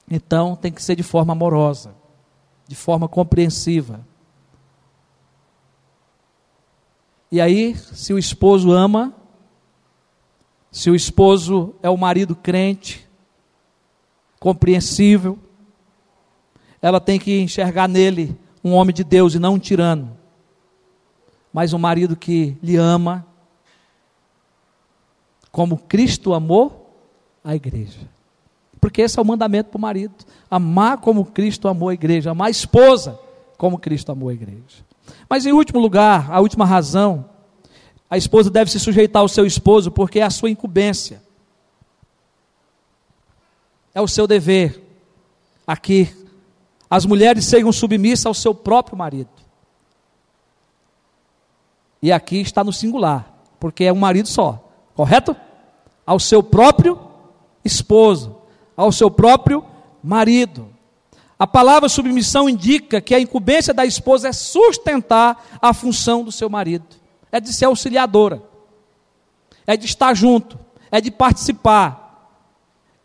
Então 0.09 0.55
tem 0.55 0.71
que 0.71 0.83
ser 0.83 0.95
de 0.95 1.03
forma 1.03 1.33
amorosa, 1.33 1.95
de 2.67 2.75
forma 2.75 3.07
compreensiva. 3.07 4.05
E 7.31 7.41
aí, 7.41 7.75
se 7.75 8.13
o 8.13 8.19
esposo 8.19 8.71
ama, 8.71 9.13
se 10.71 10.89
o 10.89 10.95
esposo 10.95 11.73
é 11.81 11.89
o 11.89 11.97
marido 11.97 12.35
crente, 12.35 13.07
compreensível, 14.39 15.39
ela 16.81 16.99
tem 16.99 17.19
que 17.19 17.41
enxergar 17.41 17.87
nele 17.87 18.37
um 18.63 18.73
homem 18.73 18.93
de 18.93 19.03
Deus 19.03 19.33
e 19.33 19.39
não 19.39 19.55
um 19.55 19.59
tirano, 19.59 20.15
mas 21.51 21.73
um 21.73 21.79
marido 21.79 22.15
que 22.15 22.55
lhe 22.61 22.75
ama, 22.75 23.25
como 25.51 25.77
Cristo 25.77 26.33
amou 26.33 26.95
a 27.43 27.55
igreja. 27.55 28.14
Porque 28.85 29.01
esse 29.01 29.17
é 29.17 29.21
o 29.21 29.25
mandamento 29.25 29.71
para 29.71 29.79
o 29.79 29.81
marido: 29.81 30.13
amar 30.47 30.99
como 30.99 31.25
Cristo 31.25 31.67
amou 31.67 31.89
a 31.89 31.93
igreja, 31.95 32.29
amar 32.29 32.49
a 32.49 32.51
esposa 32.51 33.19
como 33.57 33.79
Cristo 33.79 34.11
amou 34.11 34.29
a 34.29 34.33
igreja. 34.33 34.85
Mas 35.27 35.43
em 35.43 35.51
último 35.51 35.79
lugar, 35.79 36.31
a 36.31 36.39
última 36.39 36.67
razão, 36.67 37.27
a 38.07 38.15
esposa 38.15 38.51
deve 38.51 38.69
se 38.69 38.79
sujeitar 38.79 39.23
ao 39.23 39.27
seu 39.27 39.43
esposo 39.43 39.89
porque 39.89 40.19
é 40.19 40.21
a 40.21 40.29
sua 40.29 40.51
incumbência. 40.51 41.19
É 43.91 43.99
o 43.99 44.07
seu 44.07 44.27
dever. 44.27 44.79
Aqui 45.65 46.15
as 46.87 47.07
mulheres 47.07 47.43
sejam 47.45 47.71
submissas 47.71 48.27
ao 48.27 48.35
seu 48.35 48.53
próprio 48.53 48.95
marido. 48.95 49.31
E 52.03 52.11
aqui 52.11 52.39
está 52.39 52.63
no 52.63 52.71
singular, 52.71 53.33
porque 53.59 53.85
é 53.85 53.91
um 53.91 53.97
marido 53.97 54.27
só, 54.27 54.63
correto? 54.93 55.35
Ao 56.05 56.19
seu 56.19 56.43
próprio 56.43 56.99
esposo, 57.63 58.34
ao 58.75 58.91
seu 58.91 59.09
próprio 59.09 59.63
marido. 60.03 60.69
A 61.37 61.45
palavra 61.45 61.89
submissão 61.89 62.47
indica 62.47 63.01
que 63.01 63.13
a 63.13 63.19
incumbência 63.19 63.73
da 63.73 63.85
esposa 63.85 64.29
é 64.29 64.33
sustentar 64.33 65.45
a 65.61 65.73
função 65.73 66.23
do 66.23 66.31
seu 66.31 66.49
marido, 66.49 66.85
é 67.31 67.39
de 67.39 67.51
ser 67.51 67.65
auxiliadora, 67.65 68.41
é 69.67 69.75
de 69.75 69.85
estar 69.85 70.13
junto, 70.13 70.57
é 70.89 71.01
de 71.01 71.11
participar, 71.11 72.29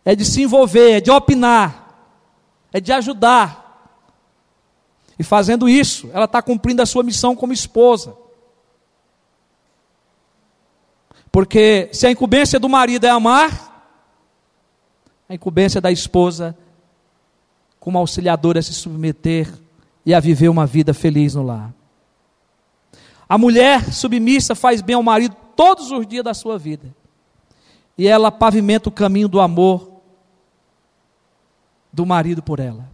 é 0.05 0.15
de 0.15 0.25
se 0.25 0.43
envolver, 0.43 0.93
é 0.93 1.01
de 1.01 1.11
opinar, 1.11 1.89
é 2.73 2.81
de 2.81 2.93
ajudar, 2.93 3.61
e 5.21 5.23
fazendo 5.23 5.69
isso, 5.69 6.09
ela 6.15 6.25
está 6.25 6.41
cumprindo 6.41 6.81
a 6.81 6.87
sua 6.87 7.03
missão 7.03 7.37
como 7.37 7.53
esposa. 7.53 8.17
Porque 11.31 11.91
se 11.93 12.07
a 12.07 12.11
incumbência 12.11 12.59
do 12.59 12.71
marido 12.71 13.05
é 13.05 13.11
amar, 13.11 13.70
a 15.31 15.35
incumbência 15.35 15.81
da 15.81 15.91
esposa, 15.91 16.55
como 17.79 17.97
auxiliadora, 17.97 18.59
é 18.59 18.63
se 18.63 18.75
submeter 18.75 19.51
e 20.05 20.13
a 20.13 20.21
viver 20.21 20.51
uma 20.51 20.67
vida 20.67 20.93
feliz 20.93 21.35
no 21.35 21.43
lar. 21.43 21.73
A 23.27 23.39
mulher 23.39 23.91
submissa 23.91 24.55
faz 24.55 24.83
bem 24.83 24.97
ao 24.97 25.03
marido 25.03 25.35
todos 25.57 25.91
os 25.91 26.07
dias 26.07 26.25
da 26.25 26.35
sua 26.35 26.59
vida. 26.59 26.95
E 27.97 28.07
ela 28.07 28.31
pavimenta 28.31 28.91
o 28.91 28.93
caminho 28.93 29.29
do 29.29 29.41
amor 29.41 30.03
do 31.91 32.05
marido 32.05 32.43
por 32.43 32.61
ela. 32.61 32.87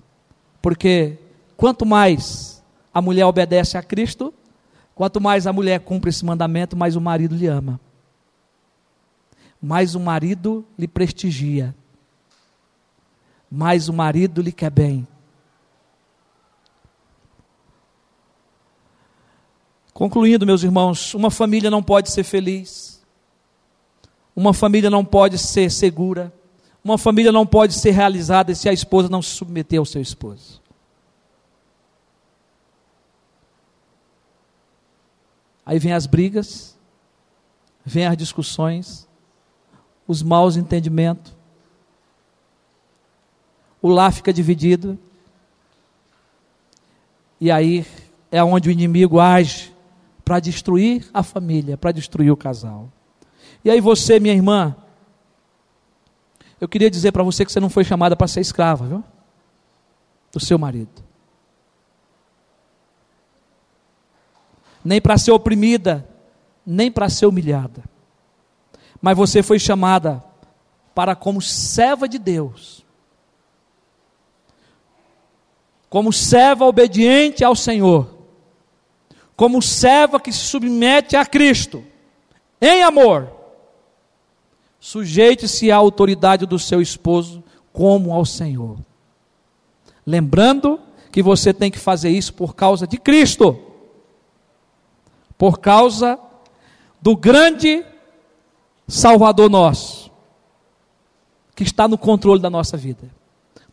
Porque 0.62 1.18
Quanto 1.56 1.86
mais 1.86 2.62
a 2.92 3.00
mulher 3.00 3.24
obedece 3.24 3.78
a 3.78 3.82
Cristo, 3.82 4.32
quanto 4.94 5.20
mais 5.20 5.46
a 5.46 5.52
mulher 5.52 5.80
cumpre 5.80 6.10
esse 6.10 6.24
mandamento, 6.24 6.76
mais 6.76 6.96
o 6.96 7.00
marido 7.00 7.34
lhe 7.34 7.46
ama. 7.46 7.80
Mais 9.60 9.94
o 9.94 10.00
marido 10.00 10.64
lhe 10.78 10.86
prestigia. 10.86 11.74
Mais 13.56 13.88
o 13.88 13.92
marido 13.94 14.42
lhe 14.42 14.52
quer 14.52 14.68
bem. 14.68 15.08
Concluindo, 19.94 20.44
meus 20.44 20.62
irmãos, 20.62 21.14
uma 21.14 21.30
família 21.30 21.70
não 21.70 21.82
pode 21.82 22.10
ser 22.10 22.22
feliz, 22.22 23.02
uma 24.36 24.52
família 24.52 24.90
não 24.90 25.02
pode 25.02 25.38
ser 25.38 25.70
segura, 25.70 26.30
uma 26.84 26.98
família 26.98 27.32
não 27.32 27.46
pode 27.46 27.72
ser 27.72 27.92
realizada 27.92 28.54
se 28.54 28.68
a 28.68 28.74
esposa 28.74 29.08
não 29.08 29.22
se 29.22 29.30
submeter 29.30 29.78
ao 29.78 29.86
seu 29.86 30.02
esposo. 30.02 30.60
Aí 35.64 35.78
vem 35.78 35.94
as 35.94 36.04
brigas, 36.04 36.76
vem 37.82 38.04
as 38.04 38.18
discussões, 38.18 39.08
os 40.06 40.22
maus 40.22 40.58
entendimentos. 40.58 41.35
O 43.86 43.88
lar 43.88 44.12
fica 44.12 44.32
dividido. 44.32 44.98
E 47.40 47.50
aí 47.50 47.86
é 48.30 48.42
onde 48.42 48.68
o 48.68 48.72
inimigo 48.72 49.20
age 49.20 49.72
para 50.24 50.40
destruir 50.40 51.08
a 51.12 51.22
família, 51.22 51.76
para 51.76 51.92
destruir 51.92 52.30
o 52.30 52.36
casal. 52.36 52.90
E 53.64 53.70
aí 53.70 53.80
você, 53.80 54.18
minha 54.18 54.34
irmã, 54.34 54.74
eu 56.60 56.68
queria 56.68 56.90
dizer 56.90 57.12
para 57.12 57.22
você 57.22 57.44
que 57.44 57.52
você 57.52 57.60
não 57.60 57.68
foi 57.68 57.84
chamada 57.84 58.16
para 58.16 58.26
ser 58.26 58.40
escrava, 58.40 58.86
viu? 58.86 59.04
Do 60.32 60.40
seu 60.40 60.58
marido. 60.58 61.06
nem 64.86 65.00
para 65.00 65.18
ser 65.18 65.32
oprimida, 65.32 66.08
nem 66.64 66.92
para 66.92 67.08
ser 67.08 67.26
humilhada. 67.26 67.82
Mas 69.02 69.16
você 69.16 69.42
foi 69.42 69.58
chamada 69.58 70.22
para, 70.94 71.16
como 71.16 71.42
serva 71.42 72.08
de 72.08 72.20
Deus, 72.20 72.85
como 75.96 76.12
serva 76.12 76.66
obediente 76.66 77.42
ao 77.42 77.56
Senhor, 77.56 78.18
como 79.34 79.62
serva 79.62 80.20
que 80.20 80.30
se 80.30 80.40
submete 80.40 81.16
a 81.16 81.24
Cristo, 81.24 81.82
em 82.60 82.82
amor, 82.82 83.32
sujeite-se 84.78 85.70
à 85.72 85.76
autoridade 85.76 86.44
do 86.44 86.58
seu 86.58 86.82
esposo 86.82 87.42
como 87.72 88.12
ao 88.12 88.26
Senhor. 88.26 88.76
Lembrando 90.06 90.78
que 91.10 91.22
você 91.22 91.54
tem 91.54 91.70
que 91.70 91.78
fazer 91.78 92.10
isso 92.10 92.34
por 92.34 92.54
causa 92.54 92.86
de 92.86 92.98
Cristo, 92.98 93.58
por 95.38 95.60
causa 95.60 96.18
do 97.00 97.16
grande 97.16 97.82
Salvador 98.86 99.48
nosso, 99.48 100.10
que 101.54 101.62
está 101.62 101.88
no 101.88 101.96
controle 101.96 102.42
da 102.42 102.50
nossa 102.50 102.76
vida. 102.76 103.15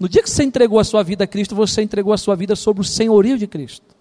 No 0.03 0.09
dia 0.09 0.21
que 0.21 0.29
você 0.29 0.43
entregou 0.43 0.79
a 0.79 0.83
sua 0.83 1.01
vida 1.01 1.23
a 1.23 1.27
Cristo, 1.27 1.55
você 1.55 1.81
entregou 1.81 2.11
a 2.11 2.17
sua 2.17 2.35
vida 2.35 2.57
sobre 2.57 2.81
o 2.81 2.83
senhorio 2.83 3.37
de 3.37 3.47
Cristo. 3.47 3.95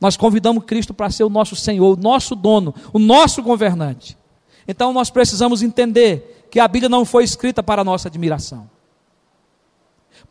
Nós 0.00 0.16
convidamos 0.16 0.64
Cristo 0.64 0.92
para 0.92 1.08
ser 1.10 1.22
o 1.22 1.30
nosso 1.30 1.54
Senhor, 1.54 1.96
o 1.96 2.02
nosso 2.02 2.34
dono, 2.34 2.74
o 2.92 2.98
nosso 2.98 3.40
governante. 3.40 4.18
Então 4.66 4.92
nós 4.92 5.08
precisamos 5.08 5.62
entender 5.62 6.48
que 6.50 6.58
a 6.58 6.66
Bíblia 6.66 6.88
não 6.88 7.04
foi 7.04 7.22
escrita 7.22 7.62
para 7.62 7.84
nossa 7.84 8.08
admiração. 8.08 8.68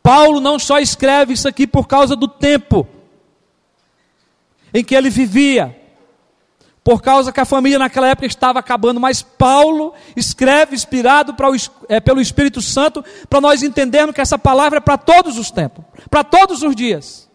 Paulo 0.02 0.40
não 0.40 0.58
só 0.58 0.78
escreve 0.78 1.32
isso 1.32 1.48
aqui 1.48 1.66
por 1.66 1.88
causa 1.88 2.14
do 2.14 2.28
tempo 2.28 2.86
em 4.74 4.84
que 4.84 4.94
ele 4.94 5.08
vivia, 5.08 5.74
por 6.90 7.00
causa 7.00 7.30
que 7.30 7.38
a 7.38 7.44
família 7.44 7.78
naquela 7.78 8.08
época 8.08 8.26
estava 8.26 8.58
acabando, 8.58 8.98
mas 8.98 9.22
Paulo 9.22 9.94
escreve 10.16 10.74
inspirado 10.74 11.32
o, 11.32 11.84
é, 11.88 12.00
pelo 12.00 12.20
Espírito 12.20 12.60
Santo 12.60 13.04
para 13.28 13.40
nós 13.40 13.62
entendermos 13.62 14.12
que 14.12 14.20
essa 14.20 14.36
palavra 14.36 14.78
é 14.78 14.80
para 14.80 14.98
todos 14.98 15.38
os 15.38 15.52
tempos, 15.52 15.84
para 16.10 16.24
todos 16.24 16.64
os 16.64 16.74
dias. 16.74 17.30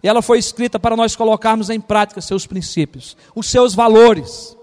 E 0.00 0.06
ela 0.06 0.22
foi 0.22 0.38
escrita 0.38 0.78
para 0.78 0.94
nós 0.94 1.16
colocarmos 1.16 1.68
em 1.68 1.80
prática 1.80 2.20
seus 2.20 2.46
princípios, 2.46 3.16
os 3.34 3.50
seus 3.50 3.74
valores. 3.74 4.56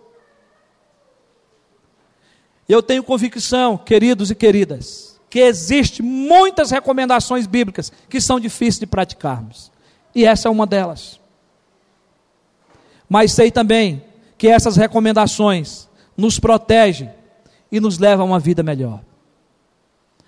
Eu 2.70 2.82
tenho 2.82 3.03
convicção, 3.03 3.78
queridos 3.78 4.32
e 4.32 4.36
queridas, 4.36 5.20
que 5.30 5.39
existe 5.39 6.01
muitas 6.01 6.72
recomendações 6.72 7.45
bíblicas 7.45 7.91
que 8.07 8.22
são 8.22 8.39
difíceis 8.39 8.80
de 8.80 8.88
praticarmos. 8.88 9.70
E 10.16 10.24
essa 10.24 10.47
é 10.47 10.51
uma 10.51 10.66
delas. 10.66 11.22
Mas 13.14 13.32
sei 13.32 13.51
também 13.51 14.03
que 14.39 14.47
essas 14.47 14.76
recomendações 14.76 15.88
nos 16.18 16.39
protegem 16.39 17.11
e 17.72 17.80
nos 17.80 17.99
levam 17.99 18.26
a 18.26 18.30
uma 18.32 18.39
vida 18.39 18.64
melhor. 18.64 19.01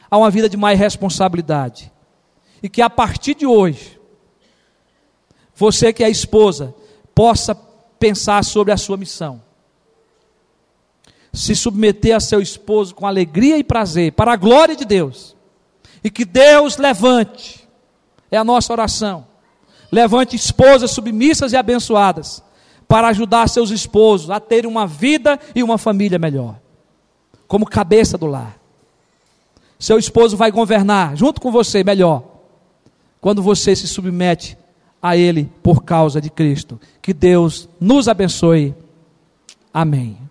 A 0.07 0.15
uma 0.19 0.29
vida 0.29 0.47
de 0.47 0.55
mais 0.55 0.77
responsabilidade. 0.77 1.91
E 2.61 2.69
que 2.69 2.83
a 2.83 2.89
partir 2.89 3.33
de 3.33 3.47
hoje, 3.47 3.99
você 5.55 5.91
que 5.91 6.03
é 6.03 6.09
esposa, 6.11 6.75
possa 7.15 7.55
pensar 7.97 8.45
sobre 8.45 8.71
a 8.71 8.77
sua 8.77 8.97
missão 8.97 9.41
se 11.33 11.55
submeter 11.55 12.15
a 12.15 12.19
seu 12.19 12.39
esposo 12.39 12.93
com 12.93 13.07
alegria 13.07 13.57
e 13.57 13.63
prazer, 13.63 14.11
para 14.11 14.33
a 14.33 14.37
glória 14.37 14.75
de 14.75 14.85
Deus. 14.85 15.35
E 16.03 16.11
que 16.11 16.23
Deus 16.23 16.77
levante, 16.77 17.67
é 18.29 18.37
a 18.37 18.43
nossa 18.43 18.71
oração, 18.71 19.25
levante 19.91 20.35
esposas 20.35 20.91
submissas 20.91 21.51
e 21.51 21.57
abençoadas, 21.57 22.45
para 22.87 23.07
ajudar 23.09 23.47
seus 23.49 23.71
esposos 23.71 24.29
a 24.29 24.39
terem 24.39 24.69
uma 24.69 24.85
vida 24.85 25.39
e 25.53 25.63
uma 25.63 25.77
família 25.77 26.19
melhor, 26.19 26.59
como 27.47 27.65
cabeça 27.65 28.17
do 28.17 28.27
lar. 28.27 28.57
Seu 29.77 29.97
esposo 29.97 30.37
vai 30.37 30.51
governar 30.51 31.15
junto 31.15 31.41
com 31.41 31.51
você 31.51 31.83
melhor, 31.83 32.23
quando 33.19 33.41
você 33.41 33.75
se 33.75 33.87
submete 33.87 34.57
a 35.01 35.15
Ele 35.17 35.49
por 35.61 35.83
causa 35.83 36.21
de 36.21 36.29
Cristo. 36.29 36.79
Que 37.01 37.13
Deus 37.13 37.69
nos 37.79 38.07
abençoe. 38.07 38.73
Amém. 39.73 40.24